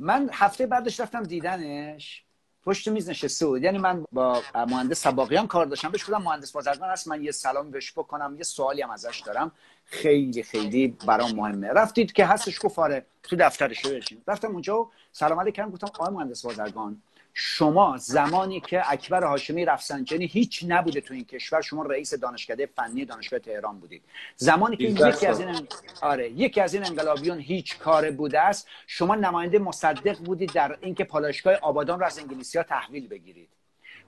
[0.00, 2.24] من هفته بعدش رفتم دیدنش.
[2.64, 3.62] پشت میز نشسته بود.
[3.62, 5.90] یعنی من با مهندس سباقیان کار داشتم.
[5.90, 9.52] بهش گفتم مهندس بازرگان هست من یه سلام بهش بکنم یه سوالی هم ازش دارم.
[9.84, 11.68] خیلی خیلی برام مهمه.
[11.68, 13.86] رفتید که هستش گفت آره تو دفترش.
[13.86, 17.02] بشین رفتم اونجا و سلام علیکم گفتم آقای مهندس بازرگان
[17.34, 23.04] شما زمانی که اکبر هاشمی رفسنجانی هیچ نبوده تو این کشور شما رئیس دانشکده فنی
[23.04, 24.02] دانشگاه تهران بودید.
[24.36, 25.68] زمانی که یکی از این
[26.02, 31.04] آره یکی از این انقلابیون هیچ کار بوده است شما نماینده مصدق بودید در اینکه
[31.04, 33.48] پالایشگاه آبادان رو از انگلیسی ها تحویل بگیرید.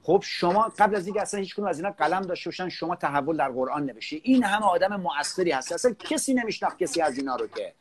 [0.03, 3.49] خب شما قبل از اینکه اصلا هیچ از اینا قلم داشته باشن شما تحول در
[3.49, 4.21] قرآن نوشی.
[4.25, 5.73] این همه آدم مؤثری هست.
[5.73, 7.75] اصلا کسی نمیشناخت کسی از اینا رو که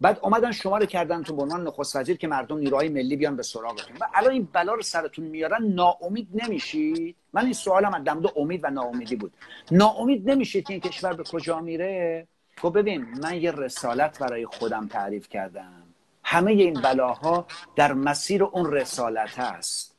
[0.00, 3.42] بعد اومدن شما رو کردن تو عنوان نخست وزیر که مردم نیروهای ملی بیان به
[3.42, 8.30] سراغتون و الان این بلا رو سرتون میارن ناامید نمیشید؟ من این سوالم از دمدو
[8.36, 9.32] امید و ناامیدی بود.
[9.70, 12.26] ناامید نمیشید که این کشور به کجا میره؟
[12.56, 15.82] خب ببین من یه رسالت برای خودم تعریف کردم.
[16.24, 19.96] همه این بلاها در مسیر اون رسالت هست.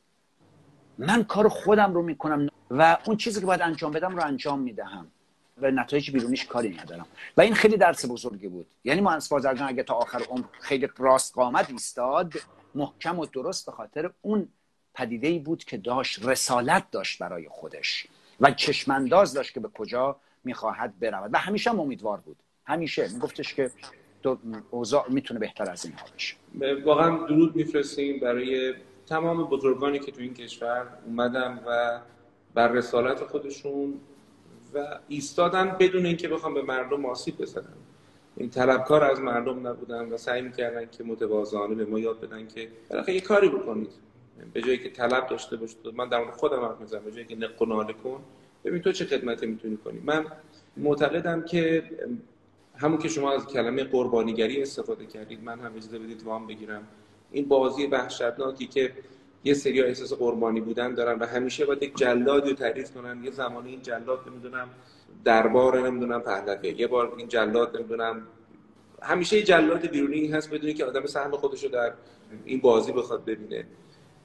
[0.98, 5.06] من کار خودم رو می‌کنم و اون چیزی که باید انجام بدم رو انجام می‌دهم.
[5.56, 7.06] و نتایج بیرونیش کاری ندارم.
[7.36, 8.66] و این خیلی درس بزرگی بود.
[8.84, 12.32] یعنی مهندس بازرگان اگه تا آخر عمر خیلی راست قامت ایستاد
[12.74, 14.48] محکم و درست به خاطر اون
[14.94, 18.06] پدیده ای بود که داشت رسالت داشت برای خودش
[18.40, 21.30] و چشمانداز داشت که به کجا می‌خواهد برود.
[21.34, 22.36] و همیشه هم امیدوار بود.
[22.66, 23.08] همیشه.
[23.12, 23.70] میگفتش که
[24.70, 26.36] اوضاع می‌تونه بهتر از این ها بشه
[26.84, 28.74] واقعا درود میفرستیم برای
[29.06, 32.00] تمام بزرگانی که تو این کشور اومدن و
[32.54, 34.00] بر رسالت خودشون
[34.76, 37.74] و ایستادن بدون اینکه بخوام به مردم آسیب بزنن
[38.36, 42.68] این طلبکار از مردم نبودن و سعی می‌کردن که متواضعانه به ما یاد بدن که
[42.90, 43.90] بالاخره یه کاری بکنید.
[44.52, 45.78] به جایی که طلب داشته باشید.
[45.94, 47.04] من در خودم حرف می‌زنم.
[47.04, 47.56] به جایی که نق
[48.02, 48.20] کن.
[48.64, 50.00] ببین تو چه خدمتی می‌تونی کنی.
[50.04, 50.26] من
[50.76, 51.84] معتقدم که
[52.76, 56.86] همون که شما از کلمه قربانیگری استفاده کردید من هم اجازه بدید وام بگیرم.
[57.32, 58.92] این بازی وحشتناکی که
[59.46, 63.24] یه سری احساس قربانی بودن دارن و همیشه باید یک جلادی رو تعریف کنن.
[63.24, 64.68] یه زمانی این جلاد نمی‌دونم
[65.24, 66.68] دربار نمی‌دونم پهلوی.
[66.68, 68.22] یه بار این جلاد نمی‌دونم.
[69.02, 71.92] همیشه یه جلاد بیرونی هست بدونی که آدم سهم خودش رو در
[72.44, 73.66] این بازی بخواد ببینه.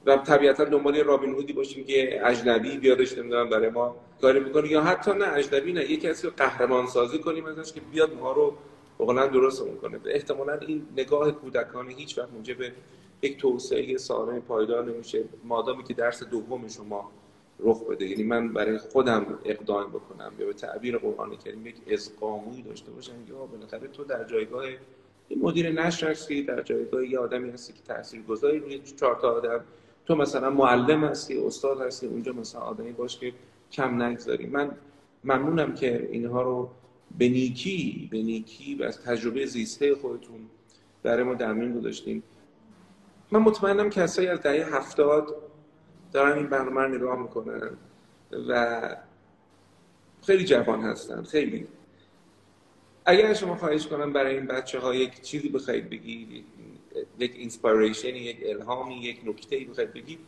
[0.06, 4.82] و طبیعتا دنبال رابین هودی باشیم که اجنبی بیادش نمی‌دونم برای ما کاری می‌کنه یا
[4.82, 8.54] حتی نه اجنبی نه یه کسی رو قهرمان سازی کنیم ازش که بیاد ما رو
[8.98, 12.28] بقلا درستمون کنه احتمالا این نگاه کودکانه هیچ وقت
[12.58, 12.72] به
[13.22, 15.24] یک توسعه سالم پایدار نمیشه.
[15.44, 17.10] مادامی که درس دوم شما
[17.60, 18.06] رخ بده.
[18.06, 23.12] یعنی من برای خودم اقدام بکنم یا به تعبیر قرآن کریم یک ازقاموی داشته باشم
[23.28, 24.64] یا بالاخره تو در جایگاه
[25.36, 29.64] مدیر نشر هستی در جایگاه یه آدمی هستی که تاثیرگذاری روی چهار تا آدم.
[30.06, 33.32] تو مثلا معلم هستی استاد هستی اونجا مثلا آدمی باش که
[33.72, 34.46] کم نگذاری.
[34.46, 34.70] من
[35.24, 36.70] ممنونم که اینها رو
[37.18, 40.40] به نیکی به نیکی و از تجربه زیسته خودتون
[41.02, 42.22] برای ما در گذاشتیم
[43.32, 45.36] من مطمئنم کسایی از دهه هفتاد
[46.12, 47.70] دارن این برنامه رو نگاه می‌کنن
[48.48, 48.96] و
[50.26, 51.66] خیلی جوان هستن خیلی.
[53.04, 56.44] اگر شما خواهش کنم برای این بچه ها یک چیزی بخواید بگید
[57.18, 60.18] یک inspiration یک الهامی یک نکته ای بخواید بگید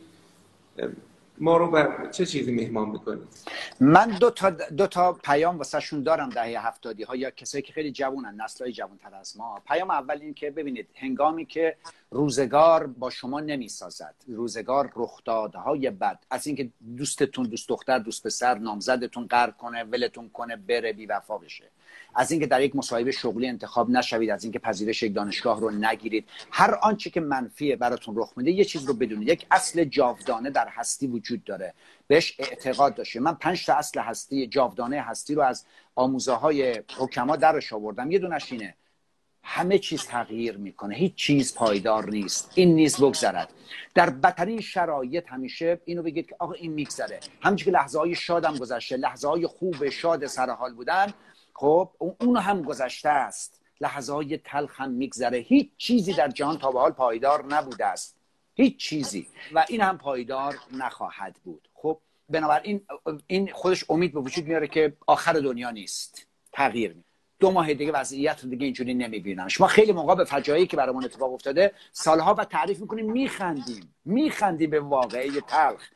[1.37, 3.27] ما رو بر چه چیزی مهمان می‌کنید؟
[3.79, 7.91] من دو تا, دو تا پیام واسه دارم دهه هفتادی ها یا کسایی که خیلی
[7.91, 9.61] جوونن نسلای جوان تر از ما.
[9.67, 11.77] پیام اول این که ببینید هنگامی که
[12.11, 19.27] روزگار با شما نمی‌سازد روزگار رخدادهای بد از اینکه دوستتون دوست دختر دوست پسر نامزدتون
[19.27, 21.63] طرد کنه ولتون کنه بره بی وفا بشه.
[22.15, 26.27] از اینکه در یک مصاحبه شغلی انتخاب نشوید از اینکه پذیرش یک دانشگاه رو نگیرید.
[26.51, 29.27] هر آنچه که منفیه براتون رخ میده یه چیز رو بدونید.
[29.27, 31.73] یک اصل جاودانه در هستی وجود داره.
[32.07, 37.35] بهش اعتقاد داشته من پنج تا اصل هستی جاودانه هستی رو از آموزه های حکما
[37.35, 38.11] درش آوردم.
[38.11, 38.75] یه دونش اینه.
[39.47, 40.95] همه چیز تغییر می‌کنه.
[40.95, 42.51] هیچ چیز پایدار نیست.
[42.55, 43.49] این نیز بگذرد.
[43.93, 47.19] در بدترین شرایط همیشه اینو بگید که آقا این میگذره.
[47.41, 51.13] همچنین که لحظه های شادم گذشته لحظه های خوب شاد سرحال بودن
[51.55, 53.61] خب اون هم گذشته است.
[53.81, 55.37] لحظه های تلخ هم میگذره.
[55.37, 58.15] هیچ چیزی در جهان تا به حال پایدار نبوده است.
[58.53, 59.27] هیچ چیزی.
[59.53, 61.67] و این هم پایدار نخواهد بود.
[61.73, 61.97] خب
[62.29, 62.81] بنابراین
[63.27, 66.27] این خودش امید به وجود میاره که آخر دنیا نیست.
[66.51, 67.03] تغییر می
[67.39, 69.47] دو ماه دیگه وضعیت دیگه اینجوری نمی‌بینن.
[69.47, 73.95] شما خیلی موقع به فجایعی که برامون اتفاق افتاده سالها و تعریف می‌کنیم میخندیم.
[74.05, 75.89] میخندیم به واقعه تلخ.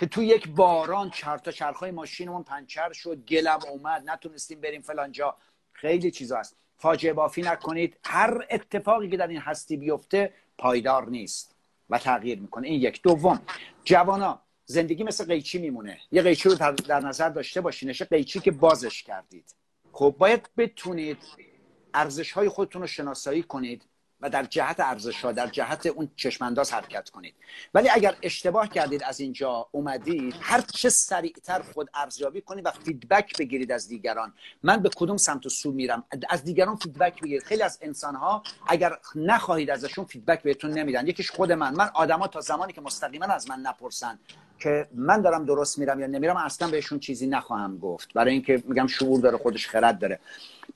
[0.00, 5.36] که تو یک باران چرتا چرخای ماشینمون پنچر شد گلم اومد نتونستیم بریم فلانجا
[5.72, 6.56] خیلی چیزا هست.
[6.76, 7.96] فاجعه بافی نکنید.
[8.04, 11.54] هر اتفاقی که در این هستی بیفته پایدار نیست
[11.90, 12.68] و تغییر می‌کنه.
[12.68, 13.02] این یک.
[13.02, 13.42] دوم
[13.84, 14.42] جوانا.
[14.64, 16.00] زندگی مثل قیچی میمونه.
[16.12, 16.54] یه قیچی رو
[16.88, 18.02] در نظر داشته باشینش.
[18.02, 19.54] قیچی که بازش کردید.
[19.92, 21.18] خب باید بتونید
[21.94, 23.84] ارزش های خودتون رو شناسایی کنید.
[24.20, 27.34] و در جهت ارزش ها در جهت اون چشمانداز حرکت کنید.
[27.74, 33.38] ولی اگر اشتباه کردید از اینجا اومدید هر چه سریعتر خود ارزیابی کنید و فیدبک
[33.38, 34.32] بگیرید از دیگران.
[34.62, 37.42] من به کدوم سمت و سو میرم؟ از دیگران feedback بگیرید.
[37.42, 41.06] خیلی از انسان ها اگر نخواهید ازشون feedback بهتون نمیدن.
[41.06, 41.74] یکیش خود من.
[41.74, 44.18] من آدما تا زمانی که مستقیما از من نپرسن.
[44.60, 48.12] که من دارم درست میرم یا نمیرم اصلا بهشون چیزی نخواهم گفت.
[48.14, 50.20] برای اینکه میگم شعور داره خودش خرد داره.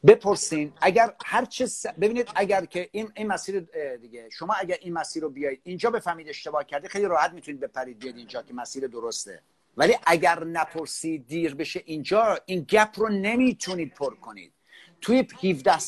[0.07, 1.67] بپرسین اگر هر چه
[2.01, 3.61] ببینید اگر که این این مسیر
[4.01, 7.99] دیگه شما اگر این مسیر رو بیایید اینجا بفهمید اشتباه کردی خیلی راحت می‌تونید بپرید
[7.99, 9.41] بیاید اینجا که مسیر درسته.
[9.77, 14.53] ولی اگر نپرسید دیر بشه اینجا این گپ رو نمی‌تونید پر کنید.
[15.01, 15.79] توی 17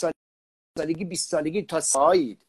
[0.78, 2.45] سالگی 20 سالگی تا سایید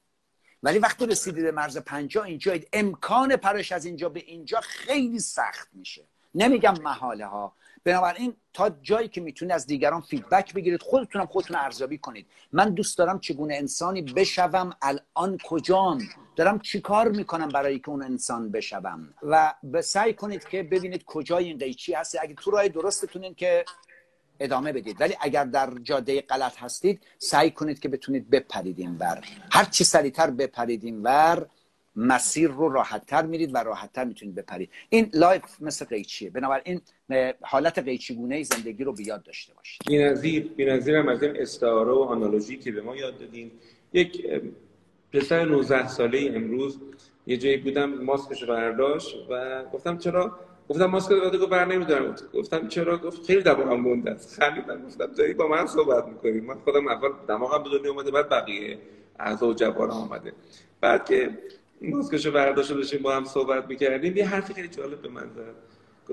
[0.63, 5.67] ولی وقتی رسیدید به مرز 50 اینجا امکان پرش از اینجا به اینجا خیلی سخت
[5.73, 6.03] میشه.
[6.35, 7.53] نمیگم محاله ها
[7.83, 12.27] بنابراین تا جایی که می‌تونید از دیگران فیدبک بگیرید خودتونم خودتون ارزیابی کنید.
[12.51, 16.01] من دوست دارم چگونه انسانی بشوم الان کجام؟
[16.35, 21.57] دارم چیکار می‌کنم برای که اون انسان بشوم؟ و سعی کنید که ببینید کجای این
[21.57, 22.17] قیچی هست.
[22.21, 23.65] اگه تو راه درستتونین که
[24.39, 25.01] ادامه بدید.
[25.01, 29.83] ولی اگر در جاده غلط هستید سعی کنید که بتونید بپرید این بر هر چی
[29.83, 31.45] سریعتر بپرید این بر
[31.95, 34.69] مسیر رو راحتتر میرید و راحتتر می‌تونید بپرید.
[34.89, 36.29] این life مثل قیچیه.
[36.29, 36.81] بنابراین
[37.41, 39.81] حالت قیچی گونه زندگی رو بیاد داشته باشید.
[39.87, 43.51] بی‌نظیر بی‌نظیرم از این استعاره و analogy که به ما یاد دادین.
[43.93, 44.25] یک
[45.13, 46.79] پسر 19 ساله امروز
[47.27, 52.15] یه جایی بودم ماسکش برداشت و گفتم چرا گفتم ماسک رو گفت بر نمیدارم.
[52.33, 54.43] گفتم چرا؟ گفت خیلی دماغم مونده است.
[54.43, 54.85] خندیدم.
[54.85, 58.77] گفتم داری با من صحبت می‌کنی؟ من خودم اول دماغم به دنیا اومده بعد بقیه
[59.19, 60.33] اعضا و جوارم آمده
[60.81, 61.37] بعد که
[61.81, 65.55] ماسکشو برداشت داشتیم با هم صحبت می‌کردیم یه حرفی خیلی جالب به من زد.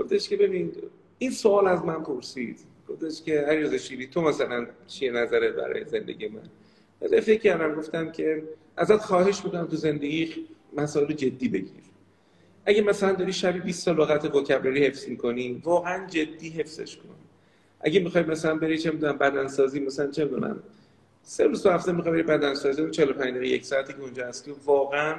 [0.00, 0.72] گفتش که ببین
[1.18, 2.58] این سوال از من پرسید.
[2.88, 8.42] گفتش که علیرضا شیری تو مثلا چیه نظره برای زندگی من؟ فکر کردم گفتم که
[8.76, 10.46] ازت خواهش می‌کنم تو زندگی
[10.76, 11.84] مسائل جدی بگیر.
[12.66, 17.14] اگه مثلا داری شبی 20 سال لغت وکابلری حفظ می‌کنی واقعا جدی حفظش کن.
[17.80, 20.60] اگه می‌خوای مثلا بری چه می‌دونم بدن سازی مثلا چه می‌دونم
[21.22, 24.54] سه روز تو هفته می‌خوای بری بدن سازی 45 دقیقه یک ساعتی که اونجا هستی
[24.64, 25.16] واقعا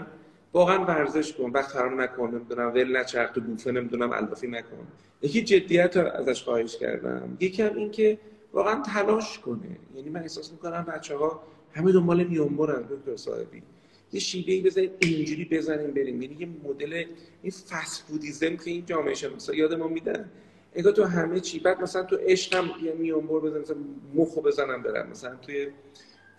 [0.54, 1.50] واقعا ورزش کن.
[1.50, 4.88] وقت حرام نکن نمی‌دونم ول نچرخ تو بوفه نمی‌دونم الافی نکن.
[5.22, 7.38] یکی جدیت رو ازش خواهش کردم.
[7.40, 8.18] یکی هم این که
[8.54, 9.78] واقعا تلاش کنه.
[9.96, 11.44] یعنی من احساس می‌کنم بچه ها
[11.74, 13.62] همه دنبال میونبرن دکتر صاحبی.
[14.14, 16.22] یه شیوه ای بزنیم اینجوری بزنیم بریم.
[16.22, 17.06] یعنی یه مدل
[17.42, 20.30] این فست فودیزم که این جامعه شناسا یاد ما میدن
[20.76, 23.78] انگار تو همه چی بعد مثلا تو عشق هم یه میونبر بزنم مثلا
[24.14, 25.10] مخو بزنم برم.
[25.10, 25.68] مثلا توی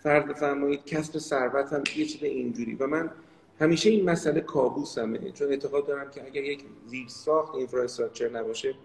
[0.03, 2.75] فرد فرمایید کسب ثروت هم یه چیز اینجوری.
[2.75, 3.11] و من
[3.59, 5.31] همیشه این مسئله کابوسمه.
[5.31, 8.75] چون اعتقاد دارم که اگر یک زیر ساخت اینفراستراکچر نباشه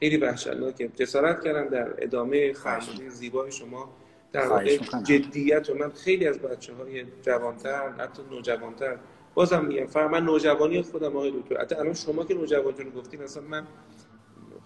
[0.00, 0.88] خیلی وحشتناکه.
[0.88, 3.90] جسارت کردم در ادامه فرمایش زیبای شما.
[4.36, 8.96] در واقع جدیت و من خیلی از بچه های جوانتر حتی نوجوانتر
[9.34, 11.60] بازم میگم فقط من نوجوانی خودم آقای دکتر.
[11.60, 13.66] حتی الان شما که نوجوانتون گفتین اصلا من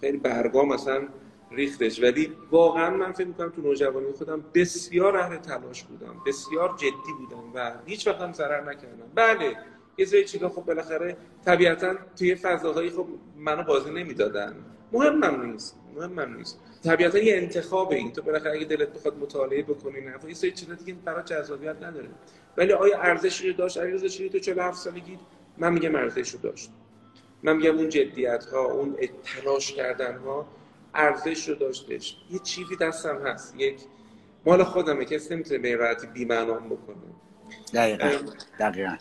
[0.01, 1.07] خیلی برگام مثلا
[1.51, 2.03] ریختش.
[2.03, 7.43] ولی واقعا من فکر می‌کنم تو نوجوانی خودم بسیار اهل تلاش بودم بسیار جدی بودم
[7.53, 9.11] و هیچ وقت هم ضرر نکردم.
[9.15, 9.57] بله
[9.97, 14.55] یه سری چیزا خب بالاخره طبیعتا توی فضاهایی خب منو بازی نمی‌دادن.
[14.91, 15.79] مهمم نیست.
[15.95, 16.59] مهمم نیست.
[16.83, 18.11] طبیعتا یه انتخاب این.
[18.11, 20.13] تو بالاخره اگه دلت بخواد مطالعه بکنی نه.
[20.27, 22.09] یه سری چیزا دیگه برای جذابیت نداره.
[22.57, 25.19] ولی آیا ارزشی رو داشت؟ علیرضا شیری تو 47 سالگی؟
[25.57, 26.69] من میگم ارزش رو داشت.
[27.43, 30.47] من میگم اون جدیت ها اون تلاش کردن ها
[30.95, 33.55] ارزش رو داشتش یه چیزی دستم هست.
[33.57, 33.79] یک
[34.45, 35.05] مال خودمه.
[35.05, 36.95] کسی نمی‌تونه به این راحتی بیمعنام بکنه.
[37.73, 38.09] دقیقا.
[38.59, 38.97] دقیقا.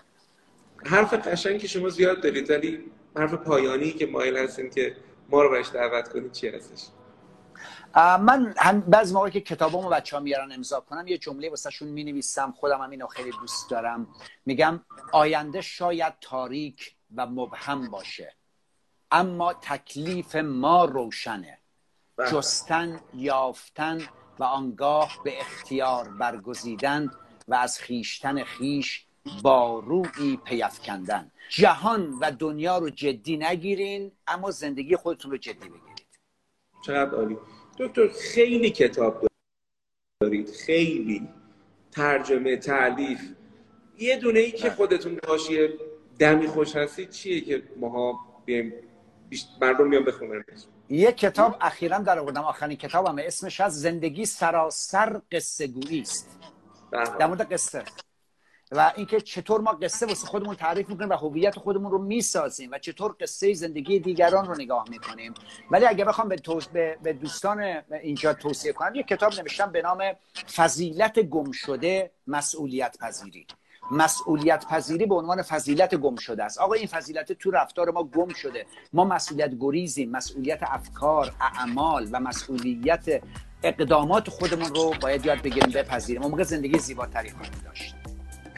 [0.86, 4.96] حرف قشنگ که شما زیاد دارید ولی حرف پایانی که مایل هستیم که
[5.28, 6.86] ما رو بهش دعوت کنید چی هستش؟
[7.96, 12.04] من هم بعض موقعی که کتابامو بچه ها میارن امضا کنم یه جمله واسهشون می
[12.04, 14.08] نویسم خودم هم اینو خیلی دوست دارم.
[14.46, 14.80] میگم
[15.12, 18.34] آینده شاید تاریک و مبهم باشه
[19.10, 21.58] اما تکلیف ما روشنه.
[22.16, 22.30] بله.
[22.30, 24.00] جستن یافتن
[24.38, 27.10] و آنگاه به اختیار برگزیدن
[27.48, 29.06] و از خیشتن خیش
[29.42, 36.06] با روی پیفکندن جهان و دنیا رو جدی نگیرین اما زندگی خودتون رو جدی بگیرید.
[36.86, 37.36] چقدر عالی.
[37.78, 39.26] دکتر خیلی کتاب
[40.20, 40.50] دارید.
[40.50, 41.28] خیلی.
[41.92, 43.20] ترجمه تعلیف.
[43.98, 44.74] یه دونه ای که بله.
[44.76, 45.68] خودتون باشی
[46.18, 48.72] دمی خوش هستید چیه که ماها بیم
[49.60, 50.44] مردم میان بخونن؟
[50.88, 56.38] یه کتاب اخیرا در آوردم آخرین کتابم اسمش از زندگی سراسر قصه گویی است.
[56.90, 57.18] بله.
[57.18, 57.84] در مورد قصه.
[58.72, 62.78] و اینکه چطور ما قصه واسه خودمون تعریف می‌کنیم و هویت خودمون رو می‌سازیم و
[62.78, 65.34] چطور قصه زندگی دیگران رو نگاه می‌کنیم.
[65.70, 67.60] ولی اگه بخوام به, به دوستان
[68.02, 70.02] اینجا توصیه کنم یه کتاب نوشتم به نام
[70.56, 73.46] فضیلت گم شده مسئولیت پذیری
[73.90, 76.58] مسئولیت پذیری به عنوان فضیلت گم شده است.
[76.58, 78.66] آقا این فضیلت تو رفتار ما گم شده.
[78.92, 83.22] ما مسئولیت گریزیم مسئولیت افکار اعمال و مسئولیت
[83.62, 86.22] اقدامات خودمون رو باید یاد بگیریم بپذیریم.
[86.22, 88.09] موقع زندگی زیباتری خواهیم داشت.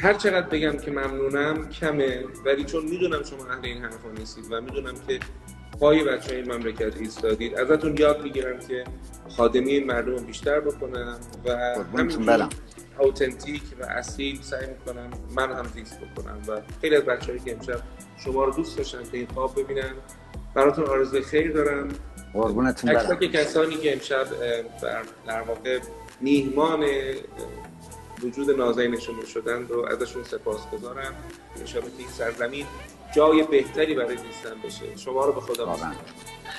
[0.02, 2.24] هر چقدر بگم که ممنونم کمه.
[2.44, 5.20] ولی چون می‌دونم شما اهل این حرفا نیستید و می‌دونم که
[5.80, 8.84] پای بچه این مملکت ایستادید ازتون یاد می‌گیرم که
[9.36, 12.48] خادمی این مردم بیشتر بکنم و همینجور
[12.98, 17.80] اوتنتیک و اصیل سعی می‌کنم من هم زیست بکنم و خیلی از بچه‌ای که امشب
[18.24, 19.92] شما رو دوست داشتن که این خواب ببینن
[20.54, 21.88] براتون آرزوی خیر دارم.
[22.32, 23.18] قربونتون برم.
[23.18, 24.26] کسانی که امشب
[25.26, 25.78] در واقع
[26.20, 26.84] میهمان
[28.22, 31.14] وجود نازنین شما شدن رو ازشون سپاس گذارم.
[31.60, 32.66] انشاءالله که این سرزمین
[33.16, 34.96] جای بهتری برای زیستن بشه.
[34.96, 35.76] شما رو به خدا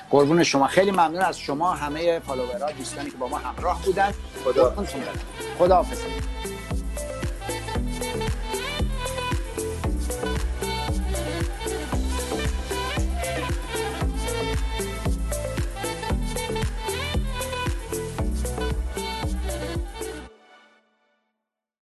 [0.09, 0.67] قربون شما.
[0.67, 4.13] خیلی ممنون از شما همه فالوورها دوستانی که با ما همراه بودن.
[4.43, 4.75] خدا
[5.59, 5.85] خدا